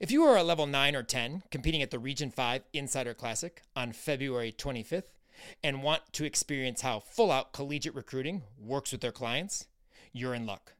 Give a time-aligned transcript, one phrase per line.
[0.00, 3.62] If you are a level 9 or 10 competing at the Region 5 Insider Classic
[3.76, 5.10] on February 25th
[5.62, 9.66] and want to experience how full out collegiate recruiting works with their clients,
[10.12, 10.72] you're in luck.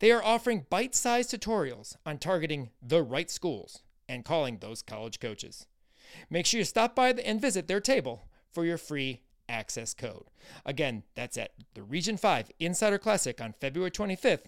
[0.00, 5.20] They are offering bite sized tutorials on targeting the right schools and calling those college
[5.20, 5.66] coaches.
[6.28, 10.24] Make sure you stop by and visit their table for your free access code.
[10.66, 14.46] Again, that's at the Region 5 Insider Classic on February 25th.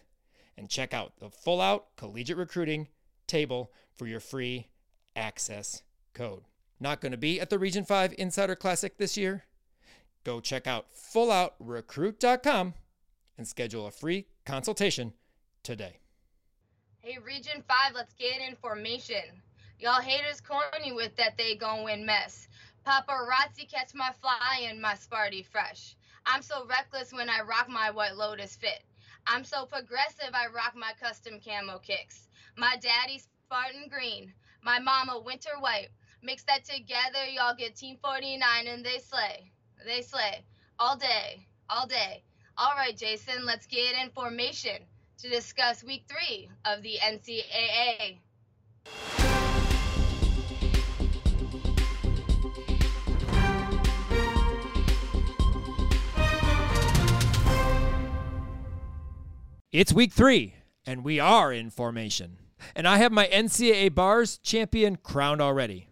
[0.57, 2.89] And check out the full out collegiate recruiting
[3.27, 4.69] table for your free
[5.17, 6.43] access code.
[6.81, 9.45] Not going to be at the Region 5 Insider Classic this year?
[10.25, 12.75] Go check out fulloutrecruit.com
[13.37, 15.13] and schedule a free consultation
[15.63, 15.99] today.
[17.01, 19.43] Hey, Region 5, let's get in formation.
[19.79, 22.49] Y'all haters corny with that they gon' win mess.
[22.87, 25.97] Paparazzi catch my fly and my Sparty fresh.
[26.27, 28.83] I'm so reckless when I rock my White Lotus fit.
[29.27, 32.29] I'm so progressive I rock my custom camo kicks.
[32.57, 34.33] My daddy's Spartan green,
[34.65, 35.87] my mama winter white.
[36.25, 39.53] Mix that together, y'all get Team 49 and they slay.
[39.87, 40.45] They slay.
[40.81, 41.47] All day.
[41.71, 42.25] All day.
[42.59, 44.79] All right, Jason, let's get in formation
[45.19, 48.19] to discuss week three of the NCAA.
[59.71, 62.39] It's week three, and we are in formation.
[62.75, 65.89] And I have my NCAA bars champion crowned already.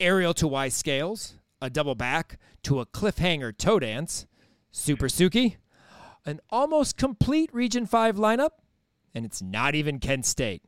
[0.00, 4.26] Aerial to Y scales, a double back to a cliffhanger toe dance,
[4.70, 5.56] Super Suki,
[6.24, 8.50] an almost complete Region 5 lineup,
[9.14, 10.62] and it's not even Kent State.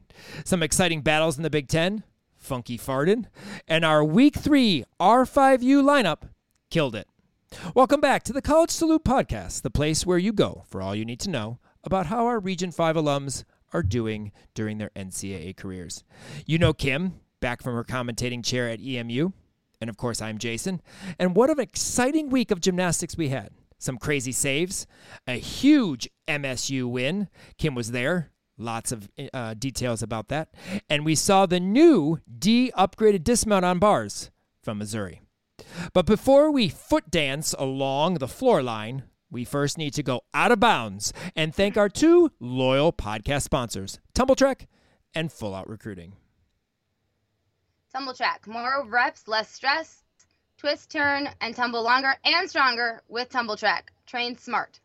[0.44, 2.04] Some exciting battles in the Big Ten,
[2.36, 3.28] Funky Farden,
[3.66, 6.28] and our Week 3 R5U lineup
[6.70, 7.08] killed it.
[7.74, 11.04] Welcome back to the College Salute Podcast, the place where you go for all you
[11.04, 16.05] need to know about how our Region 5 alums are doing during their NCAA careers.
[16.47, 19.30] You know Kim, back from her commentating chair at EMU.
[19.80, 20.80] And of course, I'm Jason.
[21.19, 23.50] And what an exciting week of gymnastics we had.
[23.78, 24.87] Some crazy saves,
[25.26, 27.28] a huge MSU win.
[27.59, 28.32] Kim was there.
[28.60, 30.53] Lots of uh, details about that.
[30.91, 34.32] And we saw the new D upgraded dismount on bars
[34.65, 35.21] from Missouri.
[35.92, 40.53] But before we foot dance along the floor line, we first need to go out
[40.53, 44.66] of bounds and thank our two loyal podcast sponsors, Tumbl Trak
[45.15, 46.15] and Full Out Recruiting.
[47.94, 50.05] Tumbl Trak, more reps, less stress.
[50.59, 53.83] Twist, turn, and tumble longer and stronger with Tumbl Trak.
[54.06, 54.81] Train smart.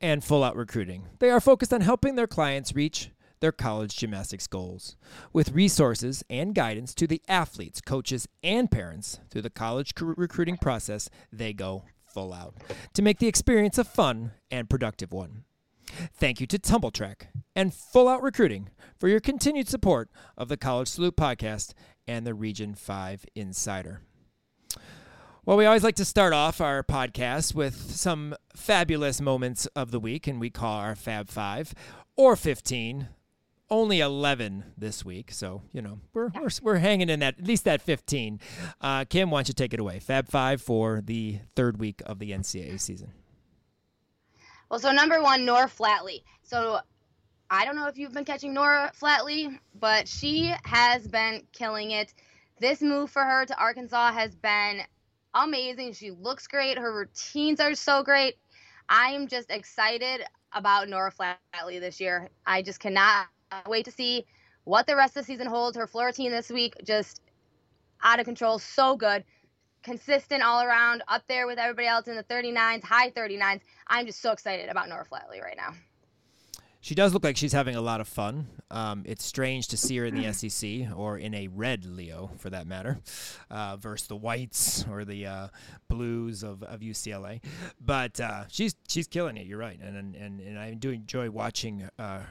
[0.00, 1.06] And Full Out Recruiting.
[1.20, 4.96] They are focused on helping their clients reach their college gymnastics goals
[5.32, 11.08] with resources and guidance to the athletes, coaches, and parents through the college recruiting process.
[11.32, 12.54] They go full out
[12.94, 15.44] to make the experience a fun and productive one.
[16.14, 20.56] Thank you to Tumbl Trak and Full Out Recruiting for your continued support of the
[20.56, 21.74] College Salute podcast
[22.06, 24.00] and the Region 5 Insider.
[25.44, 29.98] Well, we always like to start off our podcast with some fabulous moments of the
[29.98, 31.74] week, and we call our Fab Five
[32.16, 33.08] or 15
[33.70, 37.64] only 11 this week, so you know we're we're, we're hanging in that at least
[37.64, 38.40] that 15.
[38.80, 39.98] Uh, Kim, why don't you take it away?
[39.98, 43.12] Fab Five for the third week of the NCAA season.
[44.70, 46.22] Well, so number one, Norah Flatley.
[46.42, 46.80] So
[47.50, 52.14] I don't know if you've been catching Norah Flatley, but she has been killing it.
[52.58, 54.80] This move for her to Arkansas has been
[55.34, 55.92] amazing.
[55.92, 56.78] She looks great.
[56.78, 58.36] Her routines are so great.
[58.88, 60.24] I am just excited
[60.54, 62.30] about Norah Flatley this year.
[62.46, 63.26] I just cannot
[63.66, 64.26] wait to see
[64.64, 65.76] what the rest of the season holds.
[65.76, 67.20] Her floor team this week just
[68.02, 69.24] out of control, so good.
[69.82, 73.60] Consistent all around, up there with everybody else in the 39s, high 39s.
[73.88, 75.74] I'm just so excited about Norah Flatley right now.
[76.82, 78.48] She does look like she's having a lot of fun.
[78.68, 82.50] Um, it's strange to see her in the SEC or in a red Leo, for
[82.50, 82.98] that matter,
[83.52, 85.48] uh, versus the whites or the uh,
[85.88, 87.40] blues of, of UCLA.
[87.80, 89.46] But uh, she's she's killing it.
[89.46, 92.22] You're right, and and and I do enjoy watching uh,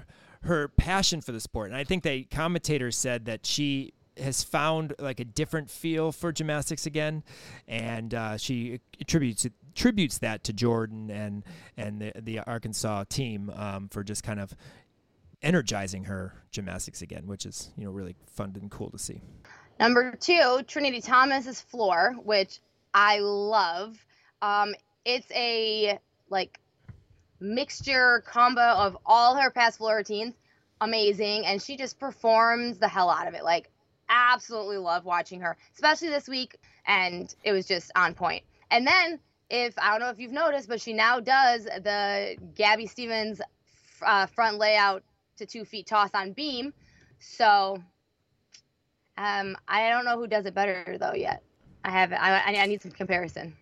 [0.44, 1.70] her passion for the sport.
[1.70, 6.32] And I think the commentators said that she has found like a different feel for
[6.32, 7.24] gymnastics again,
[7.68, 11.44] and uh, she attributes attributes that to Jordyn and
[11.78, 14.56] and the the Arkansas team um, for just kind of
[15.42, 19.22] energizing her gymnastics again, which is you know really fun and cool to see.
[19.80, 22.60] Number two, Trinity Thomas's floor, which
[22.94, 23.98] I love.
[24.42, 26.00] Um, it's a
[26.30, 26.60] like
[27.42, 30.36] mixture combo of all her past floor routines.
[30.80, 31.46] Amazing.
[31.46, 33.44] And she just performs the hell out of it.
[33.44, 33.70] Like,
[34.10, 36.58] absolutely love watching her, especially this week.
[36.86, 38.44] And it was just on point.
[38.70, 42.88] And then, if I don't know if you've noticed, but she now does the Gabby
[42.88, 43.42] Stevens
[44.02, 45.04] uh, front layout
[45.38, 46.74] to two feet toss on beam.
[47.20, 47.82] So
[49.18, 51.44] Um, I don't know who does it better though yet.
[51.84, 52.18] I haven't.
[52.18, 53.56] I, I need some comparison.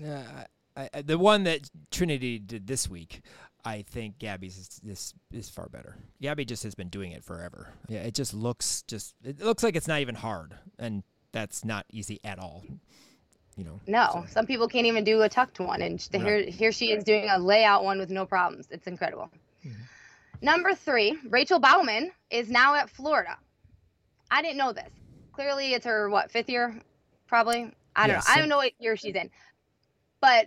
[0.00, 0.46] Yeah,
[0.78, 3.22] I, I, the one that Trinity did this week,
[3.64, 5.96] I think Gabby's is, is, is far better.
[6.22, 7.72] Gabby just has been doing it forever.
[7.88, 11.02] Yeah, it just looks just it looks like it's not even hard, and
[11.32, 12.64] that's not easy at all.
[13.56, 13.80] You know.
[13.88, 14.24] No, so.
[14.28, 16.22] some people can't even do a tucked one, and right.
[16.22, 18.68] here here she is doing a layout one with no problems.
[18.70, 19.30] It's incredible.
[19.66, 19.82] Mm-hmm.
[20.40, 23.36] Number three, Rachel Bauman is now at Florida.
[24.30, 24.90] I didn't know this.
[25.32, 26.80] Clearly, it's her what fifth year,
[27.26, 27.72] probably.
[27.96, 28.22] I don't know.
[28.28, 29.28] I don't know what year she's in,
[30.20, 30.46] but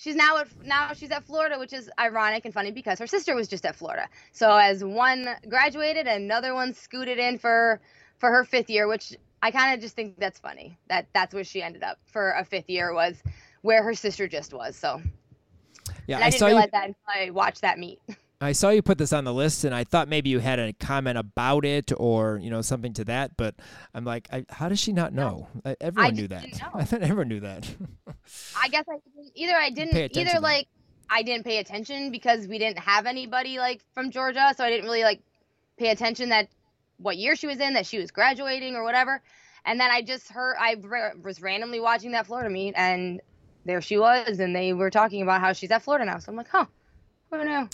[0.00, 3.34] she's now at now she's at Florida, which is ironic and funny because her sister
[3.36, 4.08] was just at Florida.
[4.32, 7.80] So as one graduated, another one scooted in for
[8.18, 10.78] for her fifth year, which I kind of just think that's funny.
[10.88, 13.22] That that's where she ended up for a fifth year was
[13.62, 14.74] where her sister just was.
[14.74, 15.00] So
[16.06, 16.70] yeah, and I, I didn't realize you...
[16.72, 18.00] that until I watched that meet.
[18.42, 20.72] I saw you put this on the list, and I thought maybe you had a
[20.72, 23.36] comment about it or you know something to that.
[23.36, 23.54] But
[23.94, 25.48] I'm like, I, how does she not know?
[25.64, 25.76] No.
[25.80, 26.46] Everyone knew that.
[26.74, 27.68] I thought everyone knew that.
[28.60, 28.96] I guess I
[29.34, 30.68] either I didn't either like
[31.10, 34.84] I didn't pay attention because we didn't have anybody like from Georgia, so I didn't
[34.84, 35.20] really like
[35.78, 36.48] pay attention that
[36.96, 39.20] what year she was in, that she was graduating or whatever.
[39.66, 40.76] And then I just heard I
[41.22, 43.20] was randomly watching that Florida meet, and
[43.66, 46.18] there she was, and they were talking about how she's at Florida now.
[46.18, 46.64] So I'm like, huh,
[47.30, 47.68] who knew?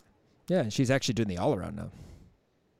[0.48, 1.90] Yeah, she's actually doing the all around now.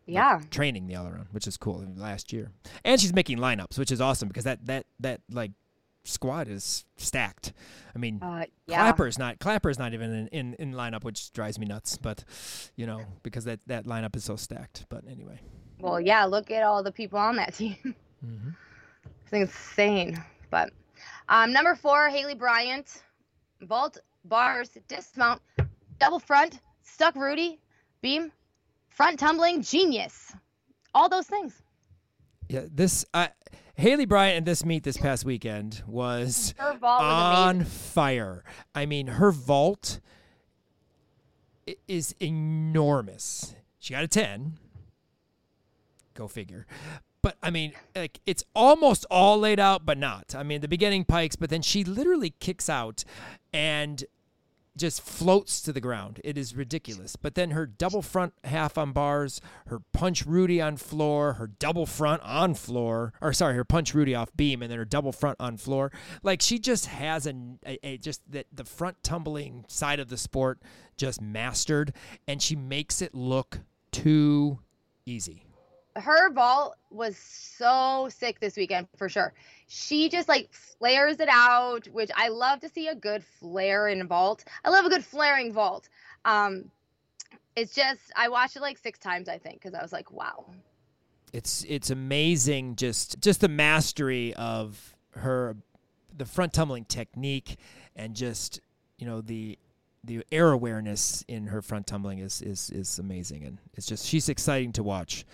[0.07, 0.37] Yeah.
[0.37, 1.85] Like, training the all around, which is cool.
[1.97, 2.53] Last year,
[2.85, 5.51] and she's making lineups, which is awesome because that that that like
[6.05, 7.53] squad is stacked.
[7.95, 8.77] I mean, uh, yeah.
[8.77, 11.99] Clapper's not Clapper's not even in, in, in lineup, which drives me nuts.
[11.99, 12.25] But
[12.77, 14.87] you know, because that that lineup is so stacked.
[14.89, 15.41] But anyway.
[15.81, 16.25] Well, yeah.
[16.25, 17.77] Look at all the people on that team.
[18.25, 18.51] Mm-hmm.
[19.25, 20.23] It's insane.
[20.51, 20.71] But
[21.29, 23.03] um, number four, Haleigh Bryant,
[23.63, 25.43] vault bars dismount,
[25.99, 27.61] double front stuck Rudy,
[28.01, 28.33] beam,
[28.89, 30.33] front tumbling, genius.
[30.95, 31.63] All those things.
[32.49, 33.29] Yeah, this uh,
[33.79, 38.45] Haleigh Bryant and this meet this past weekend was, on fire.
[38.75, 40.01] I mean, her vault
[41.87, 43.55] is enormous.
[43.79, 44.55] She got a 10.
[46.15, 46.67] Go figure.
[47.21, 50.35] But I mean, like it's almost all laid out, but not.
[50.37, 53.05] I mean, the beginning pikes, but then she literally kicks out
[53.53, 54.05] and
[54.77, 56.21] just floats to the ground.
[56.23, 57.17] It is ridiculous.
[57.17, 61.87] But then her double front half on bars, her punch Rudy on floor, her double
[61.87, 65.37] front on floor, or sorry, her punch Rudy off beam, and then her double front
[65.41, 65.91] on floor.
[66.23, 67.35] Like she just has a,
[67.67, 70.61] a, a just that the front tumbling side of the sport
[70.97, 71.93] just mastered,
[72.29, 73.61] and she makes it look
[73.93, 74.59] too
[75.07, 75.46] easy
[75.97, 79.33] her vault was so sick this weekend for sure.
[79.67, 84.07] She just like flares it out, which I love to see a good flare in
[84.07, 84.45] vault.
[84.65, 85.89] I love a good flaring vault.
[86.25, 86.71] Um,
[87.57, 90.45] it's just I watched it like six times I think because I was like, wow.
[91.33, 95.57] It's it's amazing just just the mastery of her
[96.17, 97.57] the front tumbling technique
[97.95, 98.61] and just
[98.99, 99.59] you know the
[100.05, 104.29] the air awareness in her front tumbling is is is amazing and it's just she's
[104.29, 105.25] exciting to watch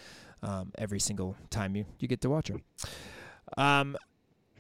[0.42, 2.56] um, every single time you, you get to watch her.
[3.56, 3.96] Um,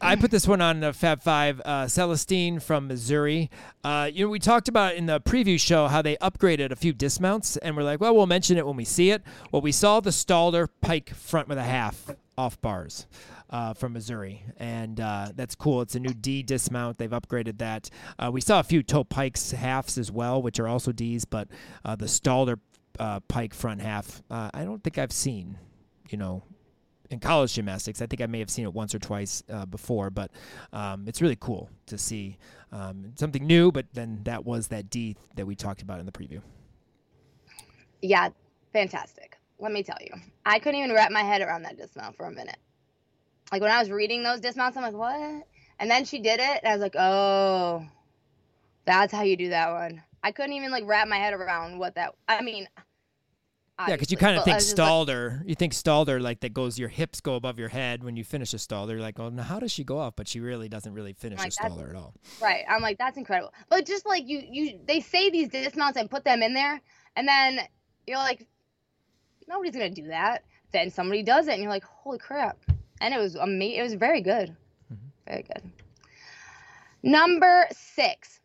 [0.04, 1.62] I put this one on the Fab Five.
[1.64, 3.50] Uh, Celestine from Missouri.
[3.84, 6.92] Uh, you know, we talked about in the preview show how they upgraded a few
[6.92, 9.22] dismounts, and we're like, well, we'll mention it when we see it.
[9.52, 13.06] Well, we saw the Stalder Pike front with a half off bars.
[13.50, 15.82] Uh, from Missouri, and uh, that's cool.
[15.82, 16.96] It's a new D dismount.
[16.96, 17.90] They've upgraded that.
[18.18, 21.48] Uh, we saw a few toe pikes halves as well, which are also Ds, but
[21.84, 22.58] uh, the Stalder
[22.98, 25.58] uh, pike front half, uh, I don't think I've seen
[26.08, 26.42] you know,
[27.10, 28.00] in college gymnastics.
[28.02, 30.30] I think I may have seen it once or twice uh, before, but
[30.72, 32.38] um, it's really cool to see
[32.72, 33.70] um, something new.
[33.70, 36.40] But then that was that D that we talked about in the preview.
[38.00, 38.30] Yeah,
[38.72, 39.36] fantastic.
[39.58, 42.32] Let me tell you, I couldn't even wrap my head around that dismount for a
[42.32, 42.56] minute.
[43.52, 45.46] Like when I was reading those dismounts, I'm like, what?
[45.78, 47.86] And then she did it, and I was like, oh,
[48.84, 50.02] that's how you do that one.
[50.24, 52.14] I couldn't even like wrap my head around what that.
[52.28, 52.68] I mean,
[53.88, 55.38] yeah, because you kind of think Stalder.
[55.38, 58.24] Like, you think Stalder like that goes your hips go above your head when you
[58.24, 58.90] finish a Stalder.
[58.90, 60.14] You're like, oh, now how does she go off?
[60.16, 62.14] But she really doesn't really finish like, a Stalder at all.
[62.40, 62.64] Right.
[62.68, 63.52] I'm like, that's incredible.
[63.68, 66.80] But just like you, you, they say these dismounts and put them in there,
[67.16, 67.60] and then
[68.06, 68.46] you're like,
[69.48, 70.44] nobody's gonna do that.
[70.72, 72.58] Then somebody does it, and you're like, holy crap!
[73.00, 73.80] And it was amazing.
[73.80, 74.56] It was very good.
[74.92, 75.08] Mm-hmm.
[75.28, 75.62] Very good.
[77.02, 78.40] Number six,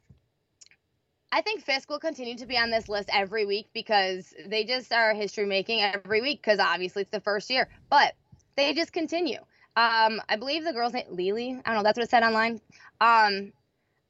[1.31, 4.93] I think Fisk will continue to be on this list every week because they just
[4.93, 8.13] are history making every week because obviously it's the first year, but
[8.55, 9.39] they just continue.
[9.75, 11.61] Um, I believe the girl's name Lily.
[11.65, 11.83] I don't know.
[11.83, 12.61] That's what it said online.
[13.01, 13.51] Um,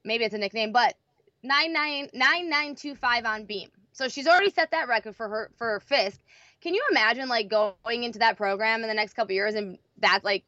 [0.05, 0.95] maybe it's a nickname, but
[1.43, 3.69] nine nine nine nine two five on beam.
[3.91, 6.19] So she's already set that record for her for Fisk.
[6.61, 10.23] Can you imagine like going into that program in the next couple years and that
[10.23, 10.43] like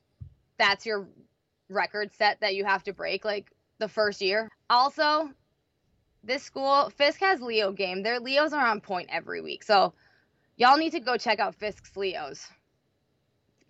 [0.57, 1.07] that's your
[1.69, 4.49] record set that you have to break like the first year.
[4.69, 5.29] Also,
[6.23, 8.03] this school Fisk has Leo game.
[8.03, 9.63] Their Leos are on point every week.
[9.63, 9.93] So
[10.57, 12.47] y'all need to go check out Fisk's Leos.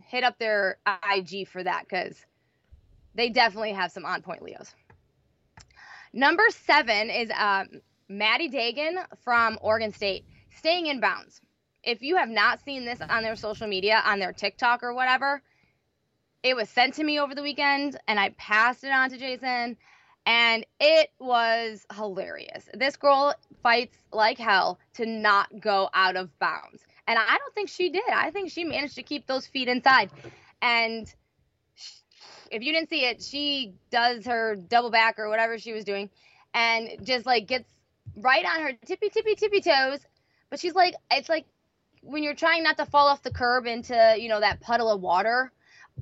[0.06, 2.26] Hit up their IG for that cuz
[3.16, 4.74] they definitely have some on point Leos.
[6.14, 10.26] Number 7 is um, Maddie Dagan from Oregon State,
[10.58, 11.42] staying in bounds.
[11.84, 15.42] If you have not seen this on their social media, on their TikTok or whatever,
[16.42, 19.78] it was sent to me over the weekend and I passed it on to Jason
[20.30, 22.70] and it was hilarious.
[22.76, 23.34] This girl
[23.64, 26.86] fights like hell to not go out of bounds.
[27.08, 28.08] And I don't think she did.
[28.14, 30.12] I think she managed to keep those feet inside.
[30.62, 31.12] And
[32.52, 36.12] if you didn't see it, she does her double back or whatever she was doing
[36.54, 37.68] and just like gets
[38.16, 40.00] right on her tippy tippy tippy toes.
[40.52, 41.46] But she's like, it's like
[42.04, 45.02] when you're trying not to fall off the curb into, you know, that puddle of
[45.02, 45.52] water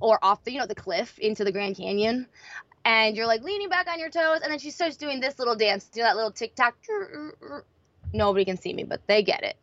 [0.01, 2.27] or off the, you know, the cliff into the Grand Canyon.
[2.87, 5.55] And you're like leaning back on your toes, and then she starts doing this little
[5.55, 6.73] dance, do that little tick tock.
[8.13, 9.57] Nobody can see me, but they get it.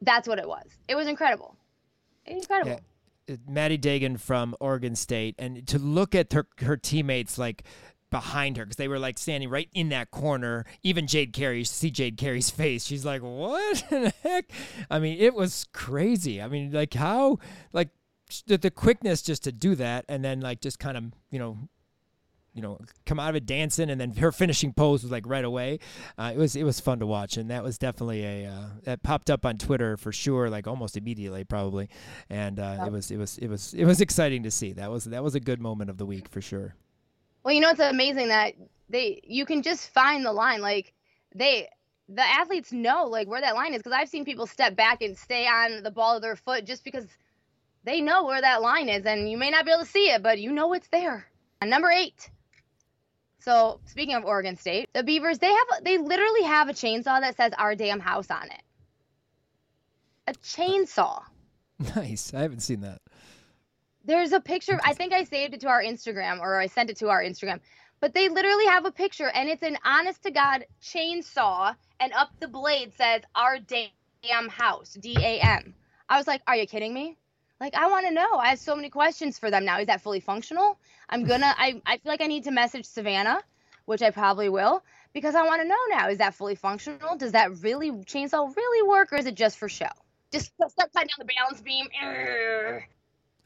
[0.00, 0.64] That's what it was.
[0.88, 1.54] It was incredible.
[2.26, 2.80] Incredible.
[3.28, 3.36] Yeah.
[3.48, 7.62] Maddie Dagan from Oregon State, and to look at her her teammates like
[8.10, 10.66] behind her because they were like standing right in that corner.
[10.82, 12.84] Even Jade Carey, see Jade Carey's face.
[12.84, 14.50] She's like, "What in the heck?"
[14.90, 16.42] I mean, it was crazy.
[16.42, 17.38] I mean, like how
[17.72, 17.90] like
[18.48, 21.68] the, the quickness just to do that, and then like just kind of you know
[22.54, 25.44] you know come out of it dancing and then her finishing pose was like right
[25.44, 25.78] away.
[26.18, 29.02] Uh, it was it was fun to watch and that was definitely a uh, that
[29.02, 31.88] popped up on twitter for sure like almost immediately probably.
[32.30, 34.72] And uh, it was it was it was it was exciting to see.
[34.72, 36.74] That was that was a good moment of the week for sure.
[37.44, 38.54] Well you know it's amazing that
[38.88, 40.92] they you can just find the line like
[41.34, 41.68] they
[42.08, 45.16] the athletes know like where that line is because i've seen people step back and
[45.16, 47.06] stay on the ball of their foot just because
[47.84, 50.22] they know where that line is and you may not be able to see it
[50.22, 51.26] but you know it's there.
[51.60, 52.30] And number eight
[53.44, 57.36] so speaking of Oregon State, the Beavers they have they literally have a chainsaw that
[57.36, 58.62] says "Our Damn House" on it.
[60.26, 61.22] A chainsaw.
[61.96, 62.32] Nice.
[62.32, 63.00] I haven't seen that.
[64.04, 64.78] There's a picture.
[64.84, 67.58] I think I saved it to our Instagram or I sent it to our Instagram.
[67.98, 72.30] But they literally have a picture and it's an honest to God chainsaw and up
[72.38, 75.74] the blade says "Our Damn House." D A M.
[76.08, 77.16] I was like, "Are you kidding me?"
[77.60, 78.36] Like I want to know.
[78.38, 79.78] I have so many questions for them now.
[79.80, 80.78] Is that fully functional?
[81.08, 81.54] I'm gonna.
[81.58, 83.40] I I feel like I need to message Savannah,
[83.84, 84.82] which I probably will,
[85.12, 86.08] because I want to know now.
[86.08, 87.16] Is that fully functional?
[87.16, 89.86] Does that really chainsaw really work, or is it just for show?
[90.32, 91.86] Just start cutting down the balance beam.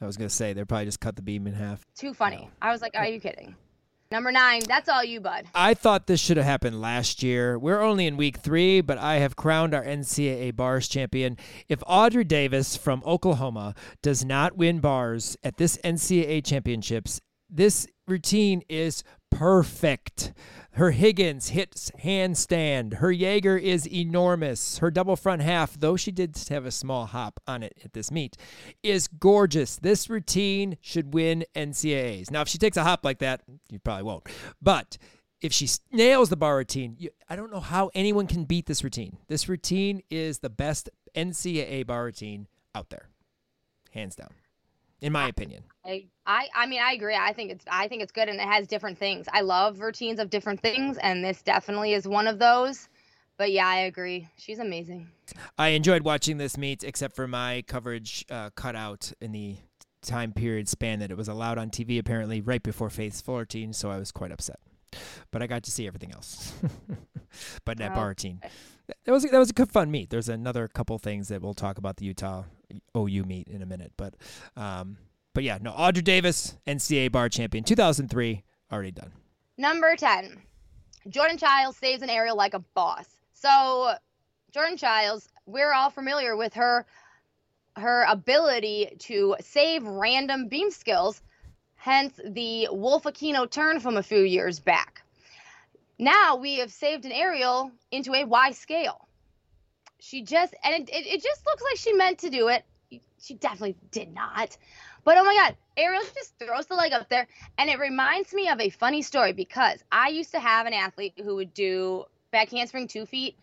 [0.01, 1.85] I was gonna say they probably just cut the beam in half.
[1.97, 2.43] Too funny.
[2.43, 2.51] No.
[2.63, 3.57] I was like, are you kidding?
[4.11, 5.47] Number nine, that's all you, bud.
[5.55, 7.59] I thought this should have happened last year.
[7.59, 11.37] We're only in week three, but I have crowned our NCAA bars champion.
[11.69, 17.21] If Audrey Davis from Oklahoma does not win bars at this NCAA championships,
[17.51, 20.33] this routine is perfect.
[20.77, 22.99] Her Higgins hits handstand.
[22.99, 24.77] Her Jaeger is enormous.
[24.77, 28.11] Her double front half, though she did have a small hop on it at this
[28.11, 28.37] meet,
[28.83, 29.77] is gorgeous.
[29.77, 32.31] This routine should win NCAAs.
[32.31, 33.41] Now, if she takes a hop like that,
[33.71, 34.29] you probably won't.
[34.61, 34.99] But
[35.41, 38.85] if she nails the bar routine, you, I don't know how anyone can beat this
[38.85, 39.17] routine.
[39.29, 43.09] This routine is the best NCAA bar routine out there,
[43.93, 44.29] hands down
[45.01, 45.65] in my opinion.
[45.85, 47.15] I, I I mean I agree.
[47.15, 49.27] I think it's I think it's good and it has different things.
[49.33, 52.89] I love routines of different things and this definitely is one of those.
[53.39, 54.29] But yeah, I agree.
[54.37, 55.09] She's amazing.
[55.59, 59.57] I enjoyed watching this meet except for my coverage uh, cut out in the
[60.03, 63.91] time period span that it was allowed on TV apparently right before Faith Fullerton, so
[63.91, 64.59] I was quite upset.
[65.31, 66.55] But I got to see everything else.
[67.65, 68.41] but that oh, bar routine.
[69.05, 70.11] That was that was a good fun meet.
[70.11, 72.45] There's another couple things that we'll talk about the Utah
[72.97, 74.15] OU meet in a minute, but
[74.57, 74.99] um,
[75.35, 78.43] but yeah, no, Audrey Davis, NCAA bar champion, 2003,
[78.73, 79.13] already done.
[79.59, 80.41] Number 10,
[81.09, 83.07] Jordan Chiles saves an aerial like a boss.
[83.35, 83.95] So
[84.53, 86.87] Jordan Chiles, we're all familiar with her
[87.77, 91.21] her ability to save random beam skills,
[91.75, 95.03] hence the Wolf Aquino turn from a few years back.
[95.99, 99.06] Now we have saved an aerial into a Y scale.
[100.09, 102.65] She just, and it, it, it just looks like she meant to do it.
[103.21, 104.57] She definitely did not.
[105.05, 107.27] But oh my God, aerial just throws the leg up there.
[107.59, 111.15] And it reminds me of a funny story because I used to have an athlete
[111.23, 113.37] who would do back handspring two feet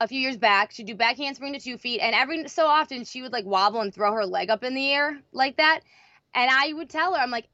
[0.00, 0.72] a few years back.
[0.72, 2.00] She'd do back handspring to two feet.
[2.00, 4.90] And every so often she would like wobble and throw her leg up in the
[4.90, 5.80] air like that.
[6.34, 7.46] And I would tell her, I'm like,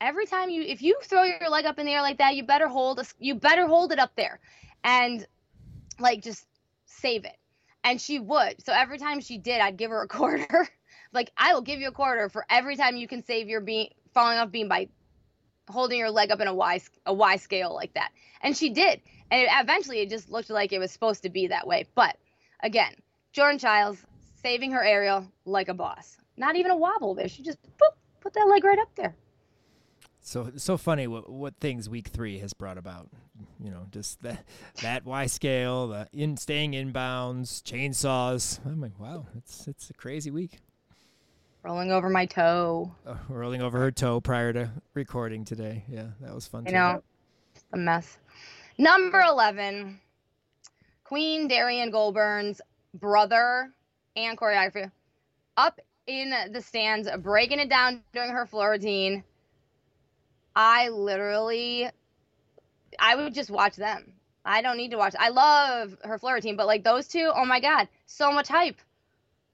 [0.00, 2.42] every time you if you throw your leg up in the air like that, you
[2.42, 4.40] better hold a, you better hold it up there,
[4.82, 5.26] and
[5.98, 6.46] like just
[6.86, 7.36] save it.
[7.82, 8.64] And she would.
[8.64, 10.68] So every time she did, I'd give her a quarter.
[11.12, 13.88] like I will give you a quarter for every time you can save your beam
[14.12, 14.88] falling off beam by
[15.68, 18.10] holding your leg up in a Y a Y scale like that.
[18.40, 19.00] And she did.
[19.30, 21.86] And it, eventually it just looked like it was supposed to be that way.
[21.94, 22.16] But
[22.62, 22.92] again,
[23.32, 23.98] Jordan Chiles
[24.42, 26.16] saving her aerial like a boss.
[26.36, 27.28] Not even a wobble there.
[27.28, 29.14] She just boop, put that leg right up there.
[30.22, 33.08] So so funny what what things week three has brought about.
[33.58, 34.44] You know, just that
[34.82, 38.64] that Y scale, the in staying inbounds, chainsaws.
[38.66, 40.58] I'm like, wow, it's it's a crazy week.
[41.62, 42.94] Rolling over my toe.
[43.06, 45.84] Uh, rolling over her toe prior to recording today.
[45.88, 46.64] Yeah, that was fun.
[46.64, 46.76] You too.
[46.76, 47.02] know,
[47.72, 48.18] a mess.
[48.78, 50.00] Number eleven,
[51.04, 52.60] Queen Derrian Gobourne's
[52.94, 53.72] brother
[54.16, 54.90] and choreographer
[55.56, 59.22] up in the stands, breaking it down during her floor routine
[60.54, 61.88] I literally,
[62.98, 64.12] I would just watch them.
[64.44, 65.14] I don't need to watch.
[65.18, 68.80] I love her floor routine, but like those two, oh my god, so much hype.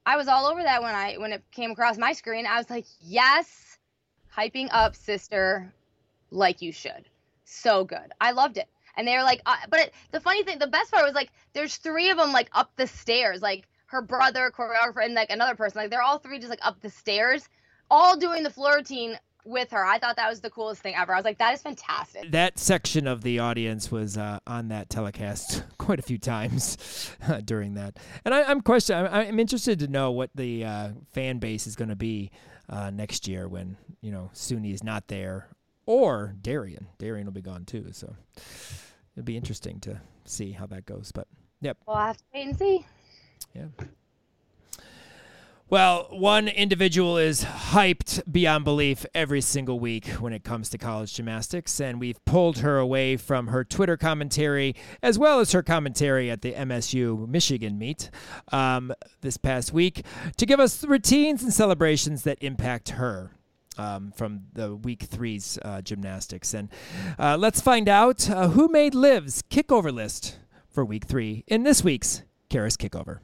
[0.04, 2.46] I was all over that when I when it came across my screen.
[2.46, 3.78] I was like, yes,
[4.36, 5.72] hyping up sister,
[6.30, 7.08] like you should.
[7.44, 8.12] So good.
[8.20, 8.68] I loved it.
[8.96, 11.30] And they were like, uh, but it, the funny thing, the best part was like,
[11.52, 15.56] there's three of them like up the stairs, like her brother, choreographer, and like another
[15.56, 15.80] person.
[15.80, 17.48] Like they're all three just like up the stairs,
[17.90, 19.84] all doing the floor routine with her.
[19.84, 21.14] I thought that was the coolest thing ever.
[21.14, 22.30] I was like, that is fantastic.
[22.30, 26.76] That section of the audience was uh, on that telecast quite a few times
[27.28, 27.98] uh, during that.
[28.24, 28.96] And I, am question.
[28.96, 32.30] I'm, I'm, interested to know what the uh, fan base is going to be
[32.68, 35.48] uh, next year when you know Suni is not there,
[35.86, 36.86] or Derrian.
[36.98, 37.86] Derrian will be gone too.
[37.92, 38.14] So
[39.14, 41.12] it'll be interesting to see how that goes.
[41.12, 41.28] But
[41.60, 41.78] yep.
[41.86, 42.86] We'll have to wait and see.
[43.54, 43.66] Yeah.
[45.68, 51.14] Well, one individual is hyped beyond belief every single week when it comes to college
[51.14, 56.30] gymnastics, and we've pulled her away from her Twitter commentary as well as her commentary
[56.30, 58.10] at the MSU Michigan meet
[58.52, 58.92] um,
[59.22, 60.06] this past week
[60.36, 63.32] to give us routines and celebrations that impact her.
[63.76, 66.54] Um, from the week three's uh, gymnastics.
[66.54, 66.70] And
[67.18, 70.38] uh, let's find out uh, who made Liv's kickover list
[70.70, 73.18] for week three in this week's Karas Kickover.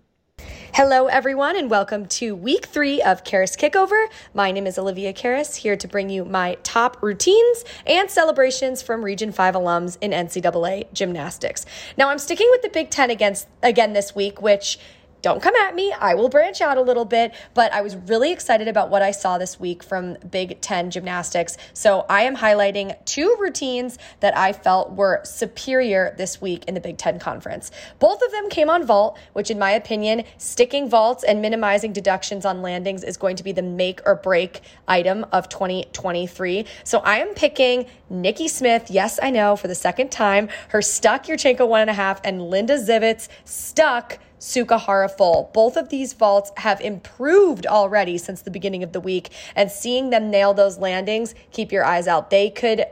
[0.74, 4.06] Hello, everyone, and welcome to week three of Karas Kickover.
[4.32, 9.04] My name is Olivia Karas, here to bring you my top routines and celebrations from
[9.04, 11.66] Region 5 alums in NCAA gymnastics.
[11.98, 14.78] Now, I'm sticking with the Big Ten against, again this week, which
[15.22, 15.92] don't come at me.
[15.92, 19.12] I will branch out a little bit, but I was really excited about what I
[19.12, 21.56] saw this week from Big Ten gymnastics.
[21.74, 26.80] So I am highlighting two routines that I felt were superior this week in the
[26.80, 27.70] Big Ten conference.
[28.00, 32.44] Both of them came on vault, which, in my opinion, sticking vaults and minimizing deductions
[32.44, 36.66] on landings is going to be the make or break item of 2023.
[36.82, 41.26] So I am picking Nikki Smith, yes, I know, for the second time, her stuck
[41.26, 45.50] Yurchenko one and a half, and Linda Zivitz stuck Sukahara full.
[45.54, 50.10] Both of these vaults have improved already since the beginning of the week, and seeing
[50.10, 52.30] them nail those landings, keep your eyes out.
[52.30, 52.86] They could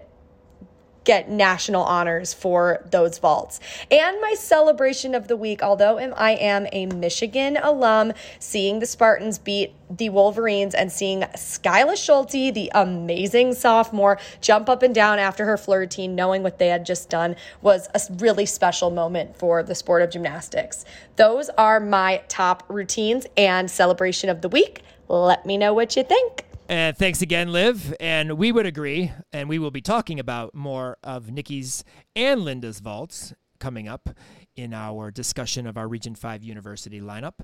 [1.11, 3.59] get national honors for those vaults.
[3.90, 9.37] And my celebration of the week, although I am a Michigan alum, seeing the Spartans
[9.37, 15.44] beat the Wolverines and seeing Skyla Schulte, the amazing sophomore, jump up and down after
[15.46, 19.64] her floor routine, knowing what they had just done, was a really special moment for
[19.64, 20.85] the sport of gymnastics.
[21.16, 24.83] Those are my top routines and celebration of the week.
[25.09, 26.44] Let me know what you think.
[26.70, 27.92] And thanks again, Liv.
[27.98, 31.83] And we would agree, and we will be talking about more of Nikki's
[32.14, 34.09] and Linda's vaults coming up
[34.54, 37.40] in our discussion of our Region 5 University lineup.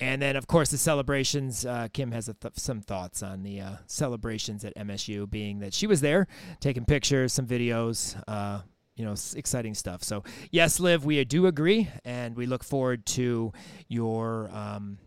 [0.00, 1.66] And then, of course, the celebrations.
[1.66, 5.86] Uh, Kim has th- some thoughts on the uh, celebrations at MSU, being that she
[5.86, 6.26] was there
[6.60, 8.16] taking pictures, some videos.
[8.26, 8.62] Uh,
[8.96, 10.02] you know, exciting stuff.
[10.02, 13.52] So, yes, Liv, we do agree, and we look forward to
[13.88, 14.98] your um,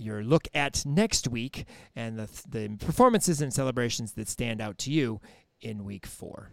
[0.00, 4.90] your look at next week and the, the performances and celebrations that stand out to
[4.90, 5.20] you
[5.60, 6.50] in week four.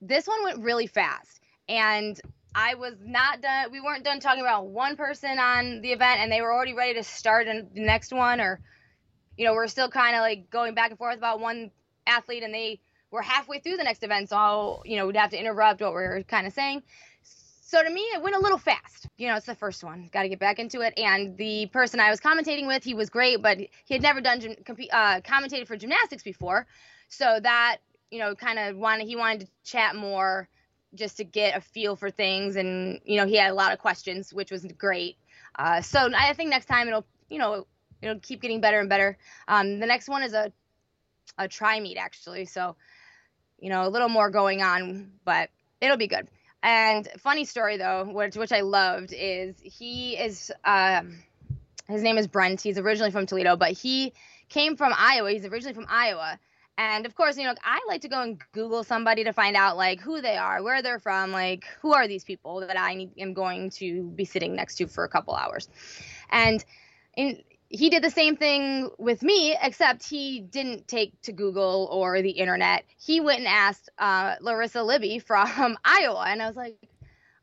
[0.00, 1.40] this one went really fast.
[1.68, 2.20] And
[2.54, 6.32] I was not done we weren't done talking about one person on the event and
[6.32, 8.60] they were already ready to start the next one or
[9.36, 11.70] you know we're still kind of like going back and forth about one
[12.06, 15.38] athlete and they were halfway through the next event so you know we'd have to
[15.38, 16.82] interrupt what we are kind of saying
[17.68, 19.08] so to me, it went a little fast.
[19.16, 20.08] You know, it's the first one.
[20.12, 20.94] Got to get back into it.
[20.96, 24.40] And the person I was commentating with, he was great, but he had never done
[24.92, 26.64] uh, commentated for gymnastics before.
[27.08, 27.78] So that,
[28.12, 30.48] you know, kind of wanted he wanted to chat more
[30.94, 32.54] just to get a feel for things.
[32.54, 35.16] And you know, he had a lot of questions, which was great.
[35.58, 37.66] Uh, so I think next time it'll, you know,
[38.00, 39.18] it'll keep getting better and better.
[39.48, 40.52] Um, the next one is a
[41.36, 42.44] a try meet actually.
[42.44, 42.76] So,
[43.58, 45.50] you know, a little more going on, but
[45.80, 46.28] it'll be good.
[46.62, 51.18] And funny story though, which which I loved is he is um,
[51.88, 52.60] his name is Brent.
[52.60, 54.12] He's originally from Toledo, but he
[54.48, 55.30] came from Iowa.
[55.30, 56.38] He's originally from Iowa.
[56.78, 59.76] And of course, you know, I like to go and Google somebody to find out
[59.76, 63.12] like who they are, where they're from, like who are these people that I need,
[63.18, 65.68] am going to be sitting next to for a couple hours.
[66.30, 66.62] And
[67.16, 72.22] in he did the same thing with me, except he didn't take to Google or
[72.22, 72.84] the internet.
[72.96, 76.76] He went and asked uh, Larissa Libby from Iowa, and I was like,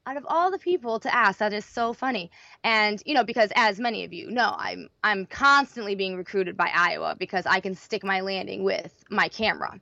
[0.06, 2.30] out of all the people to ask, that is so funny.
[2.64, 6.70] And you know, because as many of you know, I'm I'm constantly being recruited by
[6.74, 9.80] Iowa because I can stick my landing with my camera,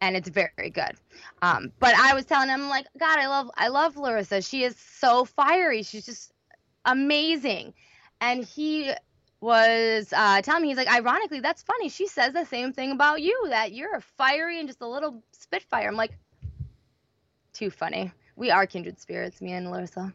[0.00, 0.92] and it's very good.
[1.42, 4.40] Um, but I was telling him like, God, I love I love Larissa.
[4.42, 5.82] She is so fiery.
[5.82, 6.32] She's just
[6.84, 7.74] amazing.
[8.20, 8.92] And he
[9.40, 11.88] was uh, telling me, he's like, ironically, that's funny.
[11.88, 15.22] She says the same thing about you, that you're a fiery and just a little
[15.32, 15.88] spitfire.
[15.88, 16.16] I'm like,
[17.52, 18.12] too funny.
[18.36, 20.12] We are kindred spirits, me and Larissa.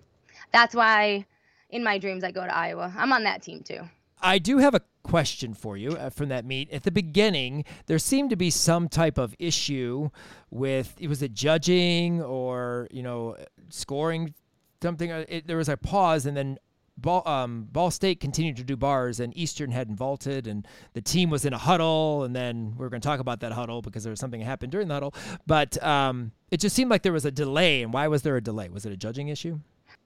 [0.52, 1.26] That's why
[1.70, 2.94] in my dreams I go to Iowa.
[2.98, 3.82] I'm on that team too.
[4.22, 6.72] I do have a question for you uh, from that meet.
[6.72, 10.10] At the beginning, there seemed to be some type of issue
[10.50, 13.36] with it was it judging or you know
[13.70, 14.34] scoring
[14.82, 15.12] something.
[15.12, 16.58] Uh, it, there was a pause, and then
[16.96, 21.30] Ball, um, Ball State continued to do bars, and Eastern hadn't vaulted, and the team
[21.30, 22.24] was in a huddle.
[22.24, 24.46] And then we are going to talk about that huddle because there was something that
[24.46, 25.14] happened during the huddle.
[25.48, 27.82] But um, it just seemed like there was a delay.
[27.82, 28.70] And why was there a delay?
[28.70, 29.60] Was it a judging issue?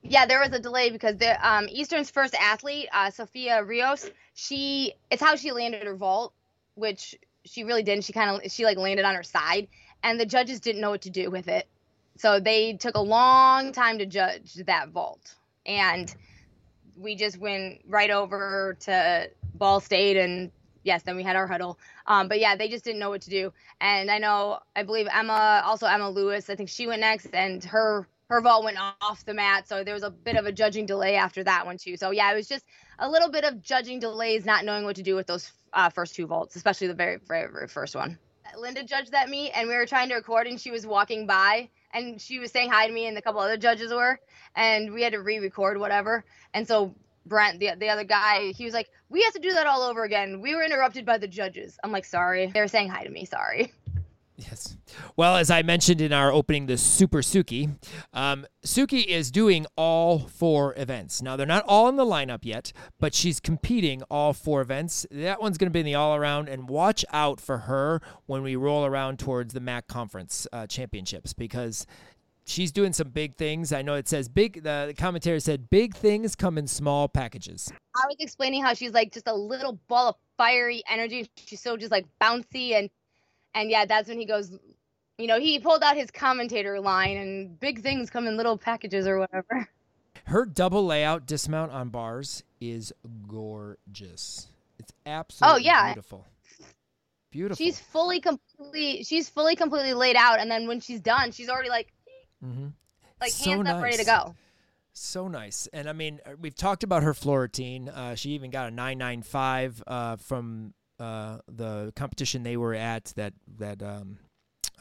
[0.04, 4.93] Yeah, there was a delay because the um, Eastern's first athlete, uh, Sofia Rios, she
[5.12, 6.34] it's how she landed her vault,
[6.76, 8.06] which she really didn't.
[8.06, 9.67] She kind of she like landed on her side,
[10.04, 11.67] and the judges didn't know what to do with it,
[12.15, 15.36] so they took a long time to judge that vault.
[15.65, 16.13] And
[16.98, 20.52] we just went right over to Ball State and
[20.84, 21.78] yes, then we had our huddle.
[22.08, 23.54] Um, but yeah, they just didn't know what to do.
[23.80, 27.64] And I know, I believe Emma, also Emma Lewis, I think she went next, and
[27.66, 29.70] her her vault went off the mat.
[29.70, 31.96] So there was a bit of a judging delay after that one too.
[31.96, 32.66] So yeah, it was just
[33.00, 36.16] a little bit of judging delays, not knowing what to do with those uh, first
[36.16, 38.18] two vaults, especially the very, very, very first one.
[38.58, 41.70] Linda judged that meet, and we were trying to record, and she was walking by,
[41.98, 44.20] and she was saying hi to me, and a couple other judges were,
[44.56, 46.24] and we had to re-record whatever.
[46.54, 49.68] And so Brent, the the other guy, he was like, "We have to do that
[49.68, 50.42] all over again.
[50.42, 53.26] We were interrupted by the judges." I'm like, "Sorry." They were saying hi to me.
[53.26, 53.74] Sorry.
[54.38, 54.78] Yes.
[55.15, 57.76] Well, as I mentioned in our opening, the Super Suki,
[58.13, 61.23] um, Suki is doing all four events.
[61.23, 65.08] Now, they're not all in the lineup yet, but she's competing all four events.
[65.10, 68.43] That one's going to be in the all around, and watch out for her when
[68.43, 71.88] we roll around towards the MAC Conference uh, Championships because
[72.45, 73.73] she's doing some big things.
[73.73, 74.62] I know it says big.
[74.62, 77.71] The commentator said big things come in small packages.
[77.95, 81.28] I was explaining how she's like just a little ball of fiery energy.
[81.36, 82.89] She's so just like bouncy and
[83.58, 84.52] and yeah, that's when he goes.
[85.17, 89.08] You know, he pulled out his commentator line and big things come in little packages
[89.08, 89.67] or whatever.
[90.26, 92.93] Her double layout dismount on bars is
[93.28, 94.48] gorgeous.
[94.78, 95.86] It's absolutely oh, yeah.
[95.93, 96.26] beautiful.
[97.32, 97.65] Beautiful.
[97.65, 101.70] She's fully completely she's fully completely laid out and then when she's done, she's already
[101.70, 101.91] like
[102.43, 102.67] Mm-hmm.
[103.20, 103.74] Like so hands nice.
[103.74, 104.36] up, ready to go.
[104.93, 105.67] So nice.
[105.74, 107.89] And I mean, uh, we've talked about her floor routine.
[107.89, 113.34] Uh, she even got a 995 uh, from uh, the competition they were at that,
[113.58, 114.18] that, um,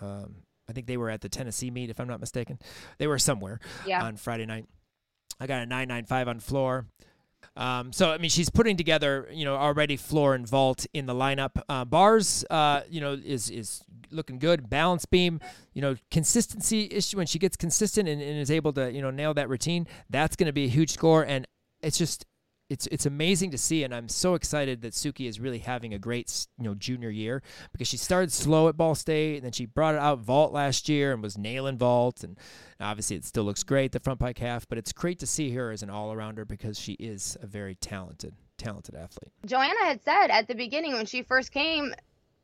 [0.00, 0.36] um,
[0.68, 2.58] I think they were at the Tennessee meet, if I'm not mistaken.
[2.98, 4.02] They were somewhere yeah.
[4.02, 4.66] on Friday night.
[5.38, 6.86] I got a 995 on floor.
[7.56, 11.14] Um, so I mean, she's putting together, you know, already floor and vault in the
[11.14, 11.60] lineup.
[11.68, 14.68] Uh, bars, uh, you know, is is looking good.
[14.68, 15.40] Balance beam,
[15.72, 19.10] you know, consistency issue when she gets consistent and, and is able to, you know,
[19.10, 19.86] nail that routine.
[20.10, 21.46] That's going to be a huge score, and
[21.82, 22.26] it's just
[22.68, 25.98] it's it's amazing to see, and I'm so excited that Suki is really having a
[25.98, 29.66] great you know junior year because she started slow at Ball State, and then she
[29.66, 32.36] brought it out vault last year and was nailing vault, and
[32.80, 35.70] obviously it still looks great the front pike half, but it's great to see her
[35.70, 39.32] as an all arounder because she is a very talented talented athlete.
[39.44, 41.94] Joanna had said at the beginning when she first came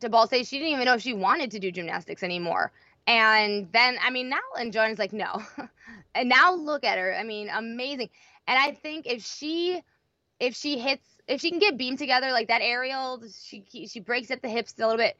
[0.01, 2.71] to Ball State, she didn't even know if she wanted to do gymnastics anymore.
[3.07, 5.43] And then, I mean, now, and Joanna's like, no.
[6.15, 7.17] and now look at her.
[7.17, 8.11] I mean, amazing.
[8.47, 9.83] And I think if she
[10.40, 14.31] if she hits if she can get beam together like that aerial she she breaks
[14.31, 15.16] at the hips a little bit.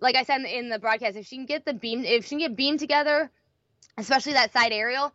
[0.00, 2.38] Like i said in the broadcast if she can get the beam if she can
[2.38, 3.30] get beam together
[3.96, 5.12] especially that side aerial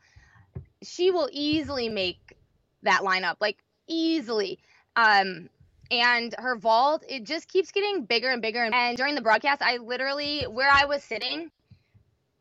[0.82, 2.36] she will easily make
[2.84, 4.60] that lineup like easily.
[4.96, 5.50] Um
[5.92, 8.64] and her vault it just keeps getting bigger and bigger.
[8.64, 11.52] And during the broadcast i literally where i was sitting